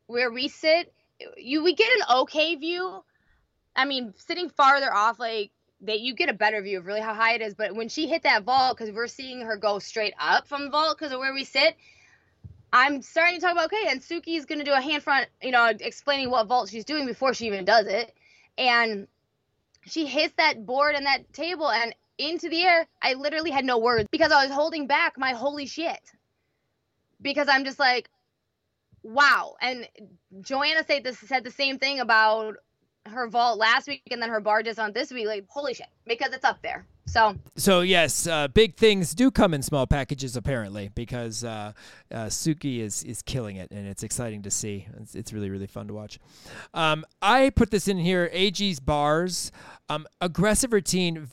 [0.07, 0.93] where we sit
[1.37, 3.05] you we get an okay view.
[3.77, 5.51] I mean sitting farther off like
[5.83, 7.55] that you get a better view of really how high it is.
[7.55, 10.71] But when she hit that vault, because we're seeing her go straight up from the
[10.71, 11.77] vault because of where we sit,
[12.73, 15.67] I'm starting to talk about okay, and Suki's gonna do a hand front, you know,
[15.81, 18.15] explaining what vault she's doing before she even does it,
[18.59, 19.09] and
[19.87, 22.87] she hits that board and that table and into the air.
[23.03, 26.01] I literally had no words because I was holding back my holy shit
[27.21, 28.09] because I'm just like,
[29.03, 29.57] wow.
[29.61, 29.89] And
[30.41, 32.57] Joanna said this said the same thing about
[33.07, 35.27] her vault last week and then her bar on this week.
[35.27, 36.87] Like, holy shit, because it's up there.
[37.07, 41.73] So, so yes, uh, big things do come in small packages apparently because uh,
[42.13, 44.87] uh, Suki is is killing it and it's exciting to see.
[45.01, 46.21] It's, it's really really fun to watch.
[46.73, 48.31] Um, I put this in here.
[48.33, 49.51] AG's bars,
[49.89, 51.29] um, aggressive routine,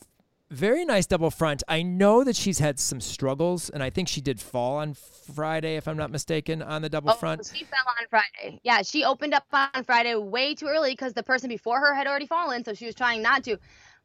[0.49, 1.63] very nice double front.
[1.67, 5.75] I know that she's had some struggles, and I think she did fall on Friday,
[5.75, 7.51] if I'm not mistaken, on the double oh, front.
[7.53, 8.59] She fell on Friday.
[8.63, 12.07] Yeah, she opened up on Friday way too early because the person before her had
[12.07, 13.57] already fallen, so she was trying not to.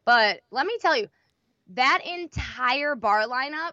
[0.05, 1.09] But let me tell you,
[1.74, 3.72] that entire bar lineup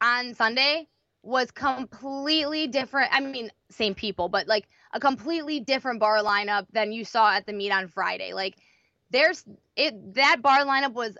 [0.00, 0.88] on Sunday
[1.22, 3.08] was completely different.
[3.12, 7.46] I mean, same people, but like a completely different bar lineup than you saw at
[7.46, 8.32] the meet on Friday.
[8.34, 8.56] Like,
[9.10, 11.16] there's it that bar lineup was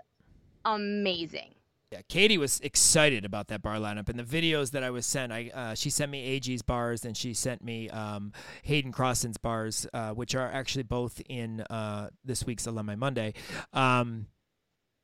[0.75, 1.55] amazing.
[1.91, 5.31] Yeah, Katie was excited about that bar lineup, and the videos that I was sent,
[5.31, 9.87] I uh, she sent me AG's bars, and she sent me um, Hayden Crossan's bars,
[9.91, 13.33] uh, which are actually both in uh, this week's Alumni Monday.
[13.73, 14.27] Um,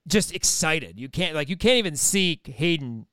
[0.08, 1.00] just excited.
[1.00, 3.08] You can't like you can't even see Hayden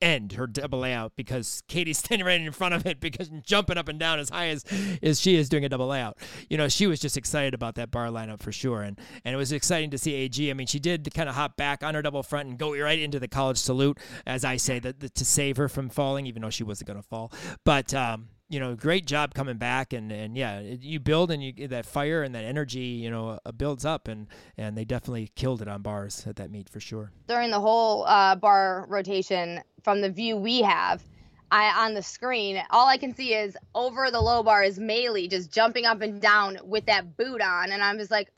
[0.00, 3.88] end her double layout because Katie's standing right in front of it because jumping up
[3.88, 4.64] and down as high as,
[5.02, 6.16] as she is doing a double layout.
[6.48, 8.82] You know, she was just excited about that bar lineup for sure.
[8.82, 10.50] And and it was exciting to see AG.
[10.50, 12.98] I mean, she did kind of hop back on her double front and go right
[12.98, 16.50] into the college salute, as I say, that to save her from falling, even though
[16.50, 17.32] she wasn't going to fall.
[17.64, 21.68] But um, you know, great job coming back, and and yeah, you build and you
[21.68, 25.62] that fire and that energy, you know, uh, builds up, and and they definitely killed
[25.62, 27.10] it on bars at that meet for sure.
[27.26, 31.02] During the whole uh, bar rotation, from the view we have,
[31.50, 35.28] I on the screen, all I can see is over the low bar is Maylee
[35.28, 38.32] just jumping up and down with that boot on, and I'm just like,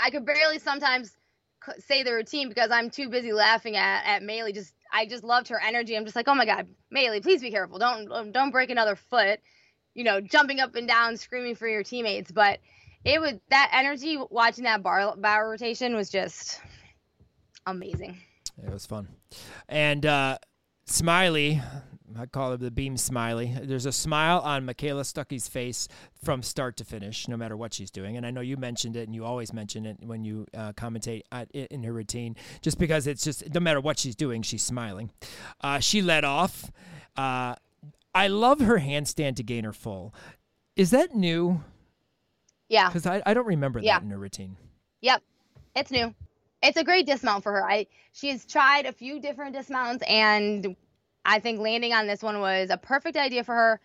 [0.00, 1.16] I could barely sometimes
[1.80, 5.48] say the routine because I'm too busy laughing at at Maylee just I just loved
[5.48, 5.96] her energy.
[5.96, 7.78] I'm just like, oh my god, Maylee, please be careful.
[7.78, 9.40] Don't um, don't break another foot.
[9.94, 12.30] You know, jumping up and down, screaming for your teammates.
[12.30, 12.60] But
[13.04, 16.60] it was that energy watching that bar bar rotation was just
[17.66, 18.18] amazing.
[18.62, 19.08] It was fun,
[19.68, 20.38] and uh,
[20.86, 21.60] Smiley,
[22.18, 23.54] I call it the beam smiley.
[23.62, 25.88] There's a smile on Michaela Stuckey's face
[26.22, 28.16] from start to finish, no matter what she's doing.
[28.16, 31.22] And I know you mentioned it, and you always mention it when you uh, commentate
[31.32, 35.10] at, in her routine, just because it's just no matter what she's doing, she's smiling.
[35.60, 36.70] Uh, she led off.
[37.16, 37.54] Uh,
[38.14, 40.14] I love her handstand to gainer full.
[40.76, 41.62] Is that new?
[42.68, 42.88] Yeah.
[42.88, 43.98] Because I, I don't remember yeah.
[43.98, 44.56] that in her routine.
[45.02, 45.22] Yep,
[45.76, 46.14] it's new.
[46.62, 47.64] It's a great dismount for her.
[47.64, 50.76] I she has tried a few different dismounts and
[51.24, 53.80] I think landing on this one was a perfect idea for her.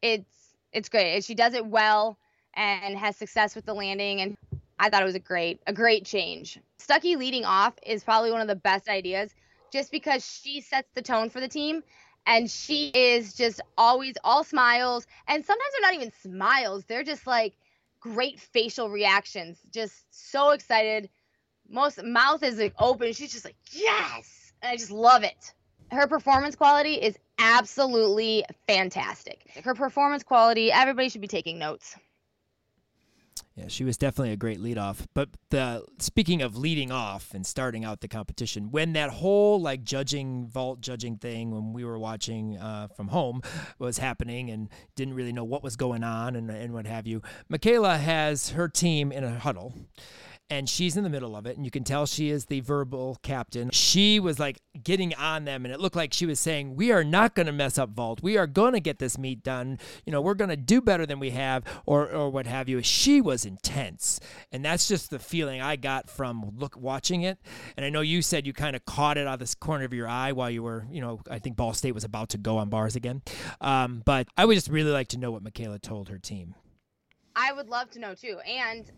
[0.00, 1.24] It's it's great.
[1.24, 2.18] She does it well
[2.54, 4.36] and has success with the landing and
[4.78, 6.58] I thought it was a great a great change.
[6.78, 9.34] Stucky leading off is probably one of the best ideas
[9.72, 11.82] just because she sets the tone for the team
[12.26, 16.84] and she is just always all smiles and sometimes they're not even smiles.
[16.84, 17.54] They're just like
[18.00, 19.58] great facial reactions.
[19.72, 21.08] Just so excited.
[21.68, 23.12] Most mouth is like open.
[23.12, 25.54] She's just like, "Yes." And I just love it
[25.92, 29.40] her performance quality is absolutely fantastic.
[29.62, 31.96] Her performance quality, everybody should be taking notes.
[33.54, 35.04] Yeah, she was definitely a great leadoff.
[35.12, 39.84] But the speaking of leading off and starting out the competition, when that whole like
[39.84, 43.42] judging vault judging thing when we were watching uh, from home
[43.78, 47.20] was happening and didn't really know what was going on and and what have you,
[47.50, 49.74] Michaela has her team in a huddle
[50.52, 53.18] and she's in the middle of it and you can tell she is the verbal
[53.22, 53.70] captain.
[53.70, 57.02] She was like getting on them and it looked like she was saying we are
[57.02, 58.22] not going to mess up vault.
[58.22, 59.78] We are going to get this meet done.
[60.04, 62.82] You know we're going to do better than we have or or what have you.
[62.82, 64.20] She was intense
[64.52, 67.38] and that's just the feeling i got from look watching it.
[67.78, 69.94] And i know you said you kind of caught it out of this corner of
[69.94, 72.58] your eye while you were you know i think ball state was about to go
[72.58, 73.22] on bars again.
[73.62, 76.54] Um, but i would just really like to know what michaela told her team.
[77.34, 78.38] I would love to know too.
[78.40, 78.90] And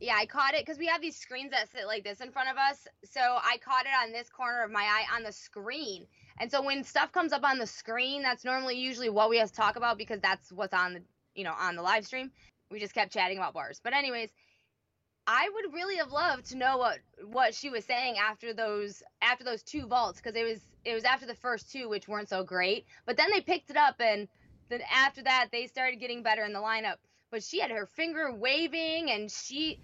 [0.00, 2.48] yeah, I caught it because we have these screens that sit like this in front
[2.48, 2.86] of us.
[3.04, 6.06] So I caught it on this corner of my eye on the screen.
[6.38, 9.50] And so when stuff comes up on the screen, that's normally usually what we have
[9.50, 11.02] to talk about because that's what's on the
[11.34, 12.30] you know on the live stream.
[12.70, 13.80] We just kept chatting about bars.
[13.82, 14.30] But anyways,
[15.26, 19.42] I would really have loved to know what what she was saying after those after
[19.42, 22.44] those two vaults because it was it was after the first two which weren't so
[22.44, 22.86] great.
[23.04, 24.28] But then they picked it up and
[24.68, 26.98] then after that they started getting better in the lineup
[27.30, 29.80] but she had her finger waving and she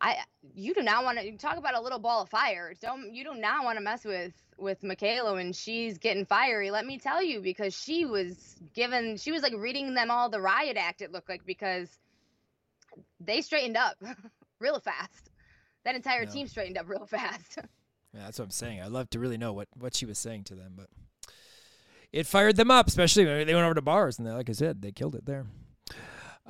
[0.00, 0.18] I
[0.54, 2.74] you do not want to talk about a little ball of fire.
[2.80, 6.70] Don't you do not want to mess with with Michaela when she's getting fiery.
[6.70, 10.40] Let me tell you because she was given she was like reading them all the
[10.40, 11.88] riot act it looked like because
[13.20, 13.96] they straightened up
[14.58, 15.30] real fast.
[15.84, 17.56] That entire team straightened up real fast.
[18.14, 18.82] yeah, that's what I'm saying.
[18.82, 20.88] I'd love to really know what what she was saying to them, but
[22.12, 24.52] it fired them up, especially when they went over to bars and they, like I
[24.52, 25.46] said, they killed it there.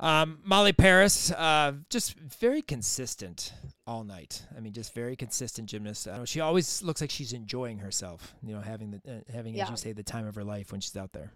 [0.01, 3.53] Um, Molly Paris, uh, just very consistent
[3.85, 4.43] all night.
[4.57, 6.07] I mean, just very consistent gymnast.
[6.07, 8.33] Uh, she always looks like she's enjoying herself.
[8.41, 9.65] You know, having the uh, having yeah.
[9.65, 11.31] as you say the time of her life when she's out there.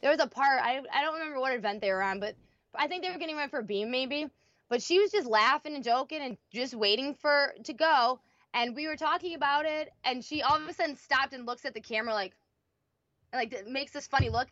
[0.00, 2.34] There was a part I I don't remember what event they were on, but
[2.74, 4.28] I think they were getting ready for beam maybe.
[4.68, 8.18] But she was just laughing and joking and just waiting for to go.
[8.54, 11.64] And we were talking about it, and she all of a sudden stopped and looks
[11.64, 12.34] at the camera like,
[13.32, 14.48] like makes this funny look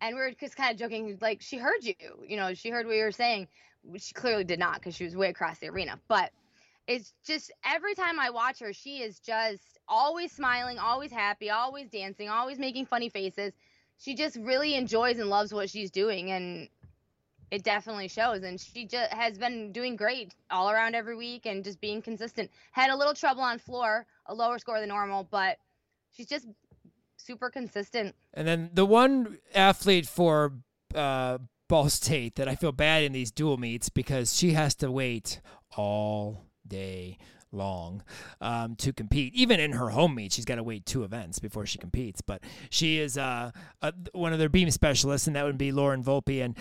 [0.00, 1.94] and we were just kind of joking like she heard you
[2.26, 3.48] you know she heard what you were saying
[3.82, 6.30] which she clearly did not because she was way across the arena but
[6.86, 11.88] it's just every time i watch her she is just always smiling always happy always
[11.88, 13.52] dancing always making funny faces.
[14.00, 16.68] She just really enjoys and loves what she's doing and
[17.50, 21.64] it definitely shows and she just has been doing great all around every week and
[21.64, 22.50] just being consistent.
[22.70, 25.56] Had a little trouble on floor a lower score than normal but
[26.12, 26.46] she's just
[27.18, 28.14] super consistent.
[28.34, 30.52] And then the one athlete for
[30.94, 34.90] uh, Ball State that I feel bad in these dual meets because she has to
[34.90, 35.40] wait
[35.76, 37.18] all day
[37.52, 38.02] long
[38.40, 39.34] um, to compete.
[39.34, 42.20] Even in her home meet, she's got to wait two events before she competes.
[42.20, 43.50] But she is uh,
[43.82, 46.42] a, one of their beam specialists, and that would be Lauren Volpe.
[46.42, 46.56] And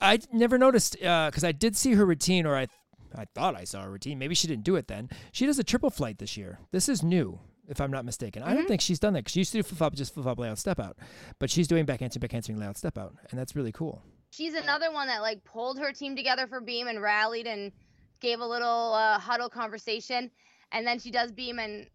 [0.00, 2.66] I never noticed because uh, I did see her routine, or I
[3.14, 4.18] I thought I saw a routine.
[4.18, 5.08] Maybe she didn't do it then.
[5.32, 6.58] She does a triple flight this year.
[6.72, 8.42] This is new if I'm not mistaken.
[8.42, 8.50] Mm-hmm.
[8.50, 8.68] I don't mm-hmm.
[8.68, 10.58] think she's done that because she used to do flip flop, just flip flop, layout,
[10.58, 10.96] step out.
[11.38, 14.02] But she's doing back handspring, back handspring, layout, step out, and that's really cool.
[14.30, 17.72] She's another one that like pulled her team together for beam and rallied and
[18.20, 20.30] gave a little uh, huddle conversation,
[20.72, 21.86] and then she does beam and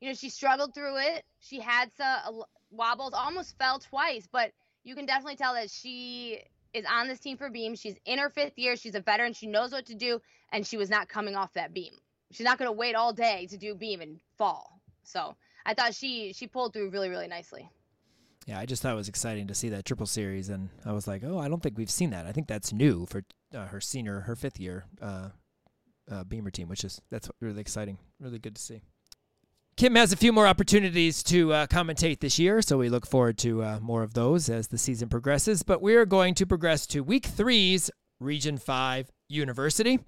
[0.00, 1.24] you know she struggled through it.
[1.40, 4.52] She had some uh, wobbles, almost fell twice, but
[4.84, 6.40] you can definitely tell that she
[6.74, 7.74] is on this team for beam.
[7.74, 8.76] She's in her fifth year.
[8.76, 9.32] She's a veteran.
[9.32, 10.20] She knows what to do,
[10.52, 11.92] and she was not coming off that beam.
[12.32, 14.75] She's not going to wait all day to do beam and fall.
[15.06, 17.70] So I thought she she pulled through really really nicely.
[18.46, 21.08] Yeah, I just thought it was exciting to see that triple series, and I was
[21.08, 22.26] like, oh, I don't think we've seen that.
[22.26, 25.30] I think that's new for uh, her senior, her fifth year uh,
[26.08, 28.82] uh, Beamer team, which is that's really exciting, really good to see.
[29.76, 33.36] Kim has a few more opportunities to uh, commentate this year, so we look forward
[33.38, 35.62] to uh, more of those as the season progresses.
[35.62, 39.98] But we are going to progress to week three's Region 5 University.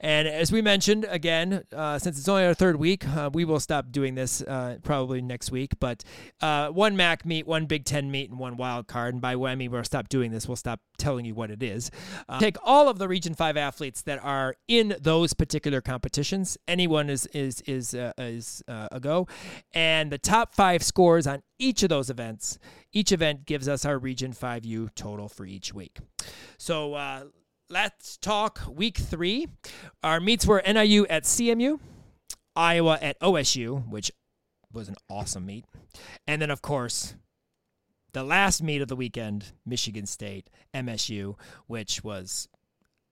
[0.00, 3.60] And as we mentioned, again, uh, since it's only our third week, uh, we will
[3.60, 5.72] stop doing this uh, probably next week.
[5.78, 6.04] But
[6.40, 9.14] uh, one MAC meet, one Big Ten meet, and one wild card.
[9.14, 11.62] And by when I mean we'll stop doing this, we'll stop telling you what it
[11.62, 11.90] is.
[12.28, 16.56] Uh, take all of the Region 5 athletes that are in those particular competitions.
[16.66, 19.28] Anyone is, is, is, uh, is a go.
[19.72, 22.58] And the top five scores on each of those events.
[22.92, 25.98] Each event gives us our Region 5U total for each week.
[26.58, 26.94] So,
[27.72, 29.48] Let's talk week three.
[30.02, 31.80] Our meets were NIU at CMU,
[32.54, 34.12] Iowa at OSU, which
[34.70, 35.64] was an awesome meet.
[36.26, 37.14] And then, of course,
[38.12, 42.46] the last meet of the weekend, Michigan State, MSU, which was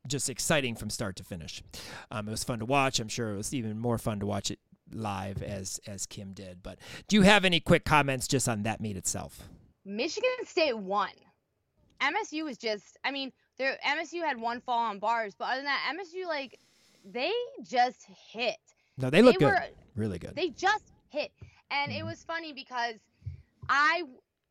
[0.07, 1.63] just exciting from start to finish.
[2.11, 3.01] Um, it was fun to watch.
[3.01, 4.59] I'm sure it was even more fun to watch it
[4.93, 6.63] live as as Kim did.
[6.63, 9.49] But do you have any quick comments just on that meet itself?
[9.87, 11.09] Michigan State won.
[12.01, 15.67] MSU was just, I mean, there MSU had one fall on bars, but other than
[15.67, 16.59] that, MSU like
[17.05, 17.31] they
[17.63, 18.03] just
[18.33, 18.57] hit.
[18.97, 19.53] No, they look They good.
[19.53, 20.35] were- really good.
[20.35, 21.31] They just hit,
[21.71, 22.07] and it Mhm.
[22.07, 22.95] was funny because
[23.69, 24.03] I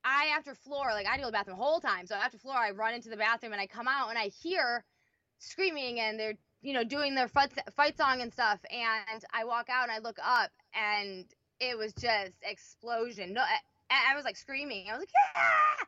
[0.06, 2.06] I after floor like I do the bathroom the whole time.
[2.06, 4.86] So after floor, I run into the bathroom and I come out and I hear
[5.40, 8.60] screaming and they're you know doing their fight fight song and stuff.
[8.72, 11.26] And I walk out and I look up and
[11.60, 13.34] it was just explosion.
[13.34, 14.88] No, I, I was like screaming.
[14.90, 15.86] I was like yeah.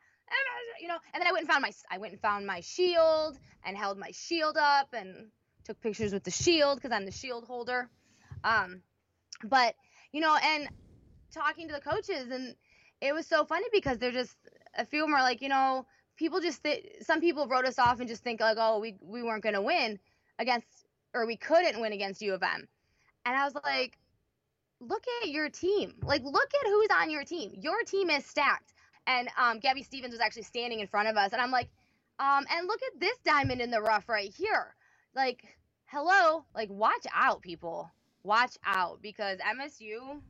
[0.79, 3.37] You know, and then I went and found my I went and found my shield
[3.63, 5.27] and held my shield up and
[5.63, 7.89] took pictures with the shield because I'm the shield holder.
[8.43, 8.81] Um,
[9.43, 9.75] but
[10.11, 10.67] you know, and
[11.31, 12.55] talking to the coaches, and
[12.99, 14.35] it was so funny because they're just
[14.77, 15.85] a few of them are like, you know,
[16.17, 19.23] people just th- some people wrote us off and just think like, oh, we we
[19.23, 19.99] weren't gonna win
[20.39, 20.67] against
[21.13, 22.67] or we couldn't win against U of M,
[23.25, 23.97] and I was like,
[24.79, 27.51] look at your team, like look at who's on your team.
[27.59, 28.73] Your team is stacked,
[29.07, 31.69] and um, Gabby Stevens was actually standing in front of us, and I'm like,
[32.19, 34.75] um, and look at this diamond in the rough right here,
[35.15, 35.43] like.
[35.93, 37.91] Hello, like watch out, people
[38.23, 40.21] watch out because MSU,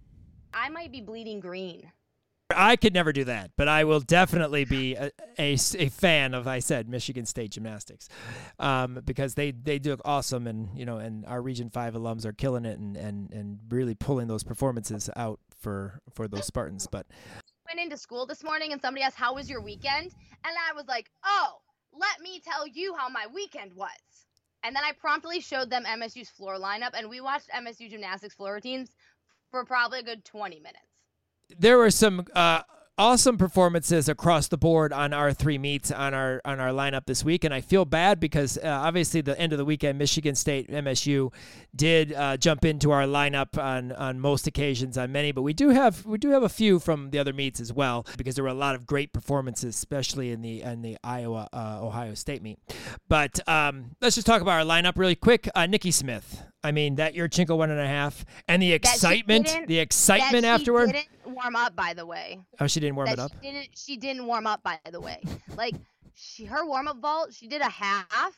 [0.52, 1.92] I might be bleeding green.
[2.56, 6.48] I could never do that, but I will definitely be a, a, a fan of,
[6.48, 8.10] I said, Michigan State gymnastics,
[8.60, 12.34] um, because they, they do awesome, and you know, and our Region Five alums are
[12.34, 16.88] killing it, and, and, and really pulling those performances out for for those Spartans.
[16.88, 17.06] But
[17.74, 20.12] Went into school this morning and somebody asked, How was your weekend?
[20.44, 21.60] And I was like, Oh,
[21.94, 23.90] let me tell you how my weekend was.
[24.64, 28.56] And then I promptly showed them MSU's floor lineup, and we watched MSU gymnastics floor
[28.56, 28.90] routines
[29.52, 30.80] for probably a good 20 minutes.
[31.60, 32.64] there were some uh,
[33.02, 37.26] awesome performances across the board on our three meets on our on our lineup this
[37.26, 40.70] week, and I feel bad because uh, obviously the end of the weekend, Michigan State
[40.70, 41.34] MSU
[41.76, 45.70] did uh, jump into our lineup on on most occasions on many, but we do
[45.70, 48.52] have we do have a few from the other meets as well because there were
[48.52, 52.60] a lot of great performances, especially in the in the Iowa uh, Ohio State meet.
[53.10, 55.50] But um, let's just talk about our lineup really quick.
[55.56, 56.44] Uh, Nikki Smith.
[56.64, 60.88] I mean that Yurchenko one and a half, and the excitement, the excitement afterward.
[60.88, 62.40] She didn't warm up, by the way.
[62.60, 63.32] Oh, she didn't warm that it up.
[63.42, 65.22] She didn't, she didn't warm up, by the way.
[65.56, 65.76] Like,
[66.14, 68.36] she, her warm up vault, she did a half.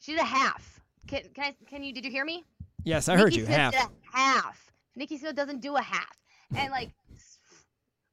[0.00, 0.80] She did a half.
[1.06, 2.44] Can, can I, can you, did you hear me?
[2.84, 3.44] Yes, I heard you.
[3.44, 3.72] Smith Half.
[3.72, 4.72] Did a half.
[4.94, 6.16] Nikki Smith doesn't do a half.
[6.56, 6.90] And like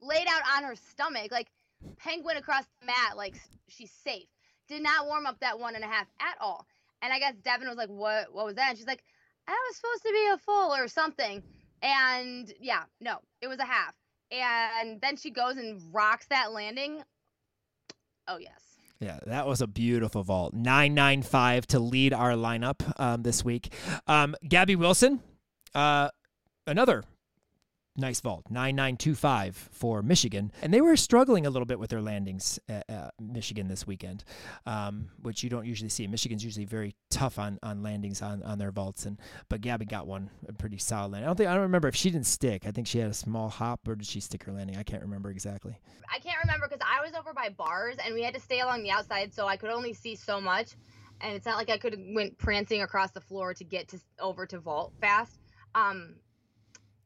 [0.01, 1.47] laid out on her stomach, like
[1.97, 3.35] penguin across the mat, like
[3.67, 4.27] she's safe.
[4.67, 6.65] Did not warm up that one and a half at all.
[7.01, 8.33] And I guess Devin was like, "What?
[8.33, 9.03] What was that?" And she's like,
[9.47, 11.43] "I was supposed to be a full or something."
[11.81, 13.93] And yeah, no, it was a half.
[14.31, 17.03] And then she goes and rocks that landing.
[18.27, 18.61] Oh yes.
[18.99, 20.53] Yeah, that was a beautiful vault.
[20.53, 23.73] 995 to lead our lineup um, this week.
[24.07, 25.21] Um, Gabby Wilson,
[25.75, 26.09] uh,
[26.65, 27.03] another
[27.95, 28.45] nice vault.
[28.49, 30.51] 9925 for Michigan.
[30.61, 34.23] And they were struggling a little bit with their landings at uh, Michigan this weekend,
[34.65, 36.07] um, which you don't usually see.
[36.07, 39.05] Michigan's usually very tough on, on landings on, on their vaults.
[39.05, 39.19] and
[39.49, 41.25] But Gabby got one, a pretty solid landing.
[41.25, 42.65] I don't think I don't remember if she didn't stick.
[42.65, 44.77] I think she had a small hop or did she stick her landing?
[44.77, 45.77] I can't remember exactly.
[46.11, 48.83] I can't remember because I was over by bars and we had to stay along
[48.83, 50.71] the outside, so I could only see so much.
[51.21, 53.99] And it's not like I could have went prancing across the floor to get to
[54.19, 55.39] over to vault fast.
[55.75, 56.15] Um,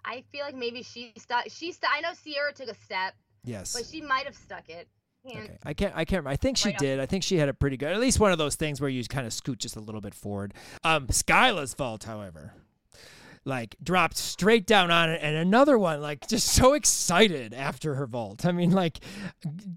[0.08, 1.46] I feel like maybe she stuck.
[1.50, 3.74] She stu- I know Sierra took a step, Yes.
[3.74, 4.88] but she might have stuck it.
[5.26, 5.94] Okay, I can't.
[5.94, 6.20] I can't.
[6.20, 6.30] remember.
[6.30, 6.80] I think she Right off.
[6.80, 7.00] did.
[7.02, 7.92] I think she had a pretty good.
[7.92, 10.14] At least one of those things where you kind of scoot just a little bit
[10.16, 10.54] forward.
[10.86, 12.54] Um, Skyla's vault, however,
[13.44, 18.08] like dropped straight down on it, and another one like just so excited after her
[18.08, 18.46] vault.
[18.46, 19.00] I mean, like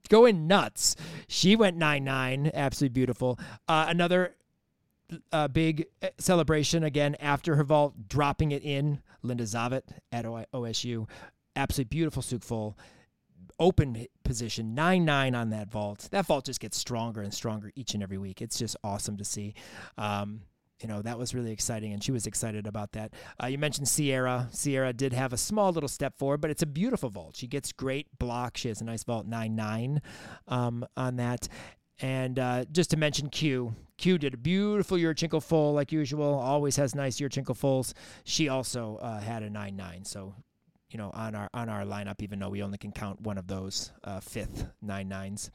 [0.09, 0.95] going nuts.
[1.27, 3.37] She went nine nine, absolutely beautiful.
[3.67, 4.37] Uh, another
[5.33, 9.03] uh, big uh, celebration again after her vault, dropping it in.
[9.23, 9.83] Linda Zavitt
[10.13, 11.09] at OSU,
[11.55, 12.79] absolutely beautiful Suk full
[13.59, 16.09] open position, 9 9 on that vault.
[16.11, 18.41] That vault just gets stronger and stronger each and every week.
[18.41, 19.55] It's just awesome to see.
[19.99, 20.41] Um,
[20.81, 23.13] you know, that was really exciting, and she was excited about that.
[23.43, 24.49] Uh, you mentioned Sierra.
[24.51, 27.37] Sierra did have a small little step forward, but it's a beautiful vault.
[27.37, 28.57] She gets great block.
[28.57, 30.01] She has a nice vault 9 9
[30.49, 31.49] um, on that.
[32.01, 36.39] And uh, just to mention Q, Q did a beautiful Yurchenko full like usual.
[36.39, 37.93] Always has nice Yurchenko fulls.
[38.25, 40.05] She also uh, had a 9 9.
[40.07, 40.35] So
[40.89, 43.47] you know, on our on our lineup, even though we only can count one of
[43.47, 45.51] those uh, fifth nine nines.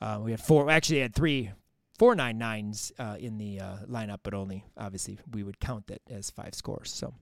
[0.00, 0.70] Uh, we had four.
[0.70, 1.52] Actually, had three
[1.98, 6.00] four nine nines uh, in the uh, lineup, but only obviously we would count that
[6.10, 6.90] as five scores.
[6.90, 7.14] So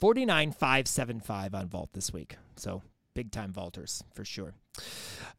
[0.00, 2.36] forty nine five seven five on vault this week.
[2.56, 2.82] So
[3.14, 4.52] big time vaulters for sure.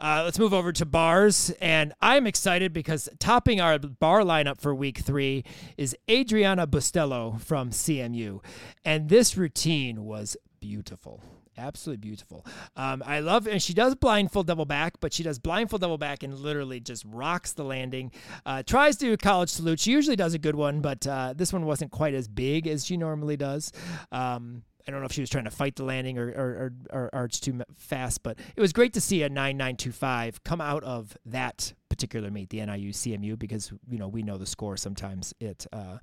[0.02, 4.74] Uh, let's move over to bars, and I'm excited because topping our bar lineup for
[4.74, 5.44] week three
[5.78, 8.42] is Adriana Bustello from CMU,
[8.86, 11.22] and this routine was beautiful
[11.60, 12.46] Absolutely beautiful.
[12.78, 15.80] Um, I love, and she does blind full double back, but she does blind full
[15.80, 18.12] double back and literally just rocks the landing.
[18.46, 19.80] Uh, tries to do a college salute.
[19.80, 22.86] She usually does a good one, but uh, this one wasn't quite as big as
[22.86, 23.74] she normally does.
[24.12, 27.00] Um, I don't know if she was trying to fight the landing or, or, or,
[27.04, 31.16] or arch too fast, but it was great to see a 9925 come out of
[31.28, 35.32] that particular meet, the NIU CMU, because you know we know the score sometimes.
[35.40, 36.00] It uh,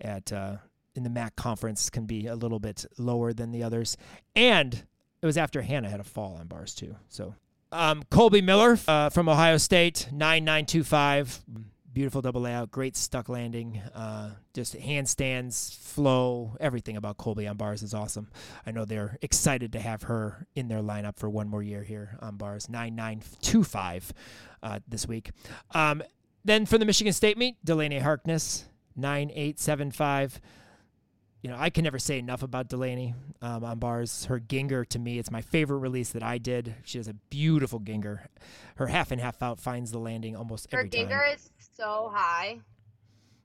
[0.00, 0.58] at uh,
[0.94, 3.96] in the MAC conference can be a little bit lower than the others,
[4.36, 4.72] and
[5.20, 6.94] it was after Hannah had a fall on bars too.
[7.08, 7.34] So
[7.72, 11.40] um, Colby Miller uh, from Ohio State, 9925
[11.98, 17.82] beautiful double layout, great stuck landing, uh, just handstands, flow, everything about Colby on bars
[17.82, 18.28] is awesome.
[18.64, 22.16] I know they're excited to have her in their lineup for one more year here
[22.22, 24.12] on bars, 9925
[24.62, 25.32] uh, this week.
[25.74, 26.04] Um,
[26.44, 30.40] then for the Michigan State meet, Delaney Harkness, 9875
[31.42, 34.24] you know, I can never say enough about Delaney um, on bars.
[34.24, 36.74] Her Gienger to me, it's my favorite release that I did.
[36.84, 38.26] She has a beautiful Gienger.
[38.76, 41.08] Her half and half out finds the landing almost Her every time.
[41.34, 42.60] is so high.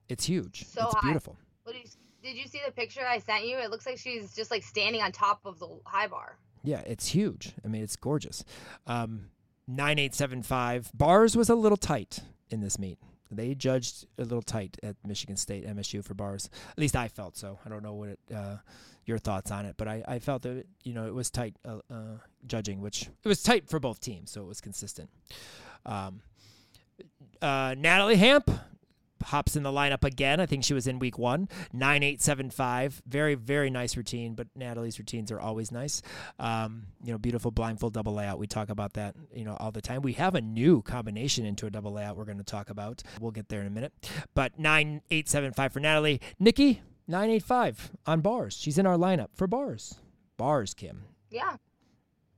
[0.08, 0.66] It's huge.
[0.66, 1.00] So it's high.
[1.02, 1.36] beautiful.
[1.64, 1.90] What did you,
[2.22, 3.58] did you see the picture I sent you?
[3.58, 6.36] It looks like she's just like standing on top of the high bar.
[6.62, 7.52] Yeah, it's huge.
[7.64, 8.44] I mean, it's gorgeous.
[8.86, 9.26] Um,
[9.66, 10.90] 9875.
[10.94, 12.20] Bars was a little tight
[12.50, 12.98] in this meet.
[13.30, 16.48] They judged a little tight at Michigan State MSU for bars.
[16.70, 17.58] At least I felt so.
[17.64, 18.56] I don't know what it, uh,
[19.06, 21.78] your thoughts on it, but I, I felt that you know it was tight uh,
[21.90, 25.10] uh, judging, which it was tight for both teams, so it was consistent.
[25.84, 26.22] Um,
[27.44, 28.50] uh, Natalie Hamp
[29.24, 30.38] hops in the lineup again.
[30.38, 31.48] I think she was in week one.
[31.72, 33.00] Nine eight seven five.
[33.06, 36.02] Very very nice routine, but Natalie's routines are always nice.
[36.38, 38.38] Um, you know, beautiful blind full double layout.
[38.38, 40.02] We talk about that you know all the time.
[40.02, 42.16] We have a new combination into a double layout.
[42.16, 43.02] We're going to talk about.
[43.20, 43.92] We'll get there in a minute.
[44.34, 46.20] But nine eight seven five for Natalie.
[46.38, 48.54] Nikki nine eight five on bars.
[48.56, 49.94] She's in our lineup for bars.
[50.36, 51.04] Bars, Kim.
[51.30, 51.56] Yeah,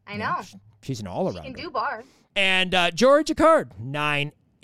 [0.07, 0.37] I know.
[0.45, 1.45] sh- She's an all She around.
[1.47, 2.05] can do bars.
[2.37, 3.25] And uh, Jory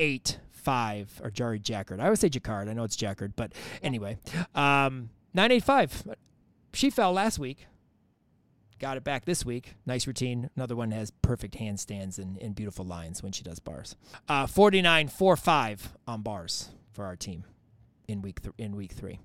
[0.02, 2.00] Jacquard, 985, or Jory Jacquard.
[2.00, 2.68] I always say Jacquard.
[2.68, 4.18] I know it's Jacquard, but anyway,
[4.54, 6.08] um, 985.
[6.74, 7.66] She fell last week.
[8.78, 9.74] Got it back this week.
[9.86, 10.50] Nice routine.
[10.56, 13.94] Another one has perfect handstands and, and beautiful lines when she does bars.
[14.28, 17.44] Uh, 49.45 on bars for our team
[18.08, 19.20] in week th- in week three.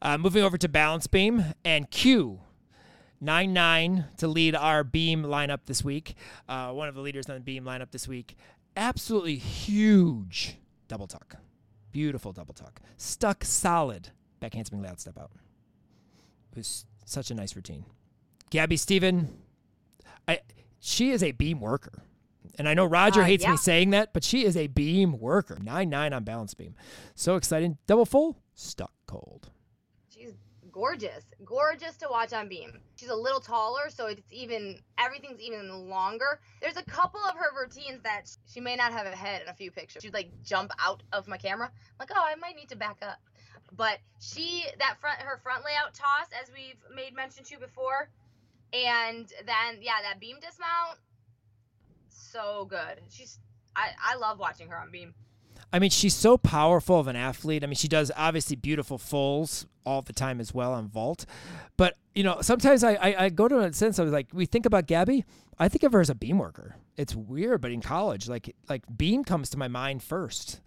[0.00, 2.40] Uh, moving over to balance beam and Q.
[3.20, 6.14] 9 9 to lead our beam lineup this week.
[6.48, 8.36] Uh, one of the leaders on the beam lineup this week.
[8.78, 10.56] Absolutely huge
[10.86, 11.36] double tuck.
[11.90, 12.80] Beautiful double tuck.
[12.96, 14.10] Stuck solid.
[14.38, 15.32] Back handspring layout step out.
[16.52, 17.84] It was such a nice routine.
[18.50, 19.36] Gabby Steven,
[20.28, 20.40] I,
[20.78, 22.04] she is a beam worker.
[22.56, 23.50] And I know Roger Uh, hates yeah.
[23.52, 25.58] me saying that, but she is a beam worker.
[25.60, 26.74] 9 9 on balance beam.
[27.16, 27.78] So exciting.
[27.88, 29.50] Double full, stuck cold.
[30.78, 32.70] Gorgeous, gorgeous to watch on beam.
[32.94, 36.38] She's a little taller, so it's even everything's even longer.
[36.62, 39.54] There's a couple of her routines that she may not have a head in a
[39.54, 40.04] few pictures.
[40.04, 43.18] She'd like jump out of my camera, like oh I might need to back up.
[43.76, 48.08] But she that front her front layout toss as we've made mention to before,
[48.72, 51.00] and then yeah that beam dismount,
[52.08, 53.00] so good.
[53.10, 53.36] She's
[53.74, 55.12] I I love watching her on beam.
[55.72, 57.62] I mean, she's so powerful of an athlete.
[57.62, 61.26] I mean, she does obviously beautiful fulls all the time as well on vault.
[61.76, 64.66] But, you know, sometimes I, I, I go to a sense of like, we think
[64.66, 65.24] about Gabby,
[65.58, 66.76] I think of her as a beam worker.
[66.96, 70.60] It's weird, but in college, like, like beam comes to my mind first.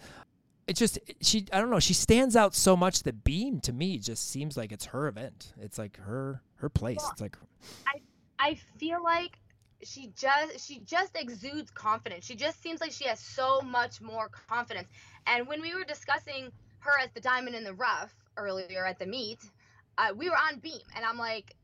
[0.67, 3.97] It's just, she, I don't know, she stands out so much that beam to me
[3.97, 5.53] just seems like it's her event.
[5.59, 7.03] It's like her, her place.
[7.11, 7.37] It's like,
[7.87, 8.01] I
[8.43, 9.39] I feel like
[9.83, 12.25] she just she just exudes confidence.
[12.25, 14.87] She just seems like she has so much more confidence.
[15.27, 19.05] And when we were discussing her as the diamond in the rough earlier at the
[19.05, 19.39] meet,
[19.97, 21.55] uh, we were on beam, and I'm like,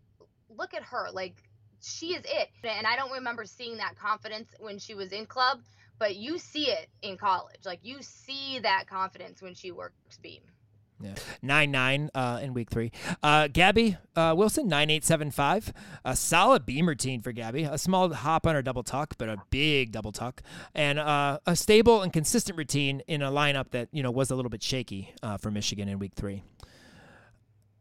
[0.58, 1.36] look at her, like
[1.82, 2.50] she is it.
[2.64, 5.60] And I don't remember seeing that confidence when she was in club,
[6.00, 7.66] but you see it in college.
[7.66, 10.42] Like you see that confidence when she works beam.
[11.00, 11.14] Yeah.
[11.42, 12.92] 9 9 uh, in week three.
[13.22, 15.74] Uh, Gabby uh, Wilson, 9875.
[16.04, 17.64] A solid beam routine for Gabby.
[17.64, 20.42] A small hop on her double tuck, but a big double tuck.
[20.74, 24.36] And uh, a stable and consistent routine in a lineup that, you know, was a
[24.36, 26.44] little bit shaky uh, for Michigan in week three.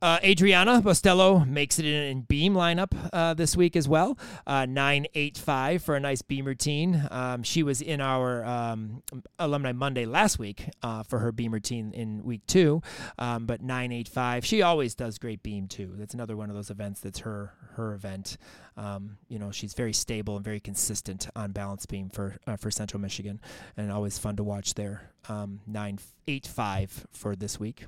[0.02, 4.18] Uh, Adriana Bostello makes it in, beam lineup uh, this week as well.
[4.46, 7.08] Uh, 985 for a nice beam routine.
[7.10, 9.02] Um, she was in our um,
[9.38, 12.82] Alumni Monday last week uh, for her beam routine in week two,
[13.18, 14.44] um, but 985.
[14.44, 15.94] She always does great beam too.
[15.96, 18.36] That's another one of those events that's her her event.
[18.76, 22.70] Um, you know, she's very stable and very consistent on balance beam for uh, for
[22.70, 23.40] Central Michigan,
[23.76, 25.10] and always fun to watch there.
[25.28, 27.86] Um, 985 for this week.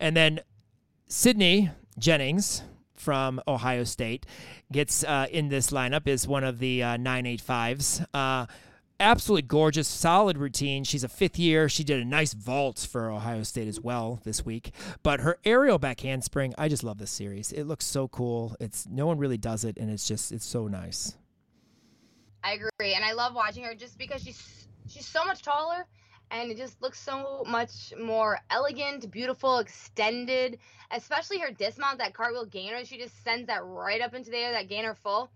[0.00, 0.40] And then
[1.06, 2.62] Sydney Jennings,
[3.04, 4.26] from Ohio State
[4.72, 8.06] gets uh, in this lineup is one of the uh, 985s.
[8.14, 8.46] Uh,
[8.98, 10.84] absolutely gorgeous, solid routine.
[10.84, 11.68] She's a fifth year.
[11.68, 14.72] She did a nice vault for Ohio State as well this week.
[15.02, 17.52] But her aerial back handspring, I just love this series.
[17.52, 18.56] It looks so cool.
[18.58, 21.16] It's no one really does it, and it's just it's so nice.
[22.42, 25.86] I agree, and I love watching her just because she's she's so much taller
[26.30, 30.58] and it just looks so much more elegant, beautiful, extended.
[30.90, 34.52] Especially her dismount, that cartwheel gainer, she just sends that right up into the air,
[34.52, 35.30] that gainer full.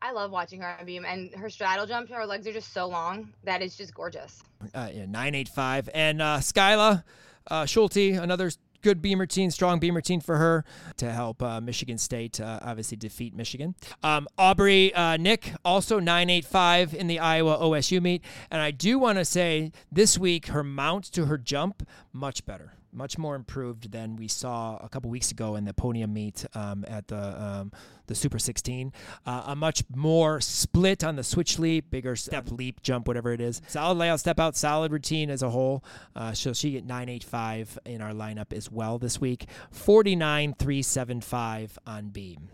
[0.00, 2.88] I love watching her on beam, and her straddle jump, her legs are just so
[2.88, 4.42] long that it's just gorgeous.
[4.74, 7.04] Uh, yeah, nine eight five, and uh, Skyla
[7.48, 8.50] uh, Schulte, another
[8.82, 10.64] good beam routine, strong beam routine for her
[10.96, 13.74] to help uh, Michigan State uh, obviously defeat Michigan.
[14.02, 19.18] Um, Aubrey uh, Nick also 985 in the Iowa OSU meet, and I do want
[19.18, 24.16] to say this week her mount to her jump much better much more improved than
[24.16, 27.72] we saw a couple weeks ago in the podium meet um, at the um,
[28.06, 28.92] the Super 16.
[29.24, 33.40] Uh, a much more split on the switch leap, bigger step leap, jump, whatever it
[33.40, 33.62] is.
[33.68, 35.82] Solid layout, step out, solid routine as a whole.
[36.14, 39.46] Uh, so she get 985 in our lineup as well this week.
[39.74, 42.50] 49.375 on beam.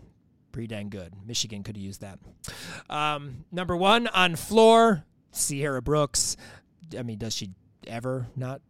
[0.51, 1.13] Pretty dang good.
[1.25, 2.19] Michigan could have used that.
[2.89, 6.37] Um, number one on floor, Sierra Brooks.
[6.97, 7.51] I mean, does she
[7.87, 8.61] ever not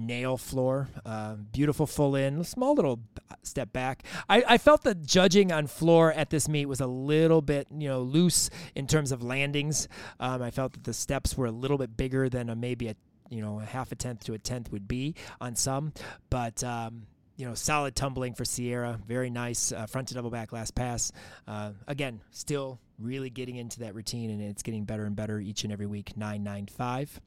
[0.00, 0.88] nail floor.
[1.04, 3.00] Uh, beautiful full in, small little
[3.42, 4.02] step back.
[4.28, 7.88] I, I felt the judging on floor at this meet was a little bit, you
[7.88, 9.88] know, loose in terms of landings.
[10.18, 12.96] Um, I felt that the steps were a little bit bigger than a, maybe a,
[13.28, 15.92] you know, a half a tenth to a tenth would be on some,
[16.30, 16.64] but.
[16.64, 19.00] Um, you know, solid tumbling for Sierra.
[19.08, 21.10] Very nice uh, front to double back last pass.
[21.48, 25.64] Uh, again, still really getting into that routine, and it's getting better and better each
[25.64, 26.18] and every week.
[26.18, 27.18] Nine nine five.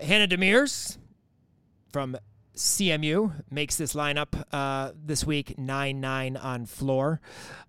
[0.00, 0.98] Hannah Demirs
[1.90, 2.16] from
[2.54, 7.20] CMU makes this lineup uh, this week 9 9 on floor.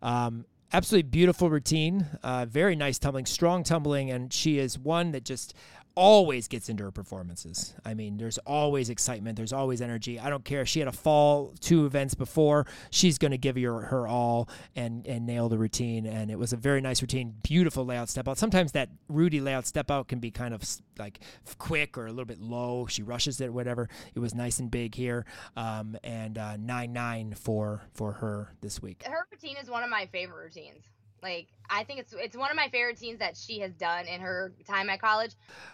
[0.01, 5.23] Um, absolutely beautiful routine, uh, very nice tumbling, strong tumbling, and she is one that
[5.23, 5.53] just
[5.97, 7.73] always gets into her performances.
[7.83, 10.19] I mean, there's always excitement, there's always energy.
[10.19, 10.61] I don't care.
[10.61, 12.67] If she had a fall two events before.
[12.91, 16.05] She's going to give you her all and and nail the routine.
[16.05, 18.37] And it was a very nice routine, beautiful layout step out.
[18.37, 20.63] Sometimes that Rudy layout step out can be kind of
[20.99, 21.19] like
[21.57, 22.85] quick or a little bit low.
[22.85, 23.89] She rushes it, whatever.
[24.13, 25.25] It was nice and big here,
[25.55, 29.03] um, and uh, nine nine for for her this week.
[29.03, 30.83] Her routine is one of my favorite routines.
[31.21, 34.21] Like I think it's it's one of my favorite teams that she has done in
[34.21, 35.31] her time at college.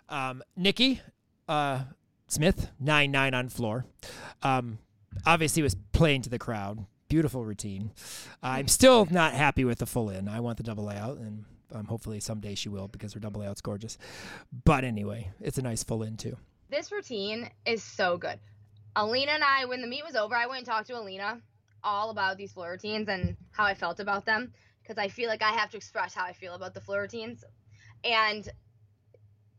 [0.10, 1.02] Um, Nikki
[1.48, 1.84] uh,
[2.28, 3.86] Smith nine nine on floor.
[4.42, 4.80] Um,
[5.26, 6.86] obviously was playing to the crowd.
[7.10, 7.92] Beautiful routine.
[8.42, 10.28] I'm still not happy with the full in.
[10.28, 13.62] I want the double layout, and um, hopefully someday she will because her double layout's
[13.62, 14.00] gorgeous.
[14.66, 16.38] But anyway, it's a nice full in too.
[16.72, 18.40] This routine is so good.
[18.96, 21.40] Alina and I, when the meet was over, I went and talked to Alina
[21.84, 24.54] all about these floor routines and how I felt about them
[24.84, 27.44] because I feel like I have to express how I feel about the floor routines.
[28.04, 28.48] And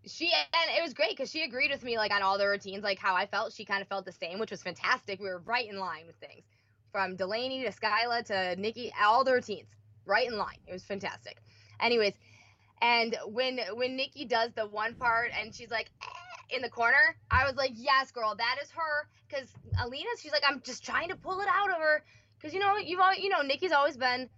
[0.06, 2.84] she and it was great because she agreed with me like on all the routines,
[2.84, 3.52] like how I felt.
[3.52, 5.18] She kind of felt the same, which was fantastic.
[5.20, 6.44] We were right in line with things,
[6.92, 9.68] from Delaney to Skyla to Nikki, all the routines,
[10.04, 10.58] right in line.
[10.66, 11.38] It was fantastic.
[11.80, 12.14] Anyways,
[12.82, 17.16] and when when Nikki does the one part and she's like eh, in the corner,
[17.30, 19.08] I was like, yes, girl, that is her.
[19.28, 19.48] Because
[19.82, 22.04] Alina, she's like, I'm just trying to pull it out of her.
[22.38, 24.28] Because you know, you've all, you know, Nikki's always been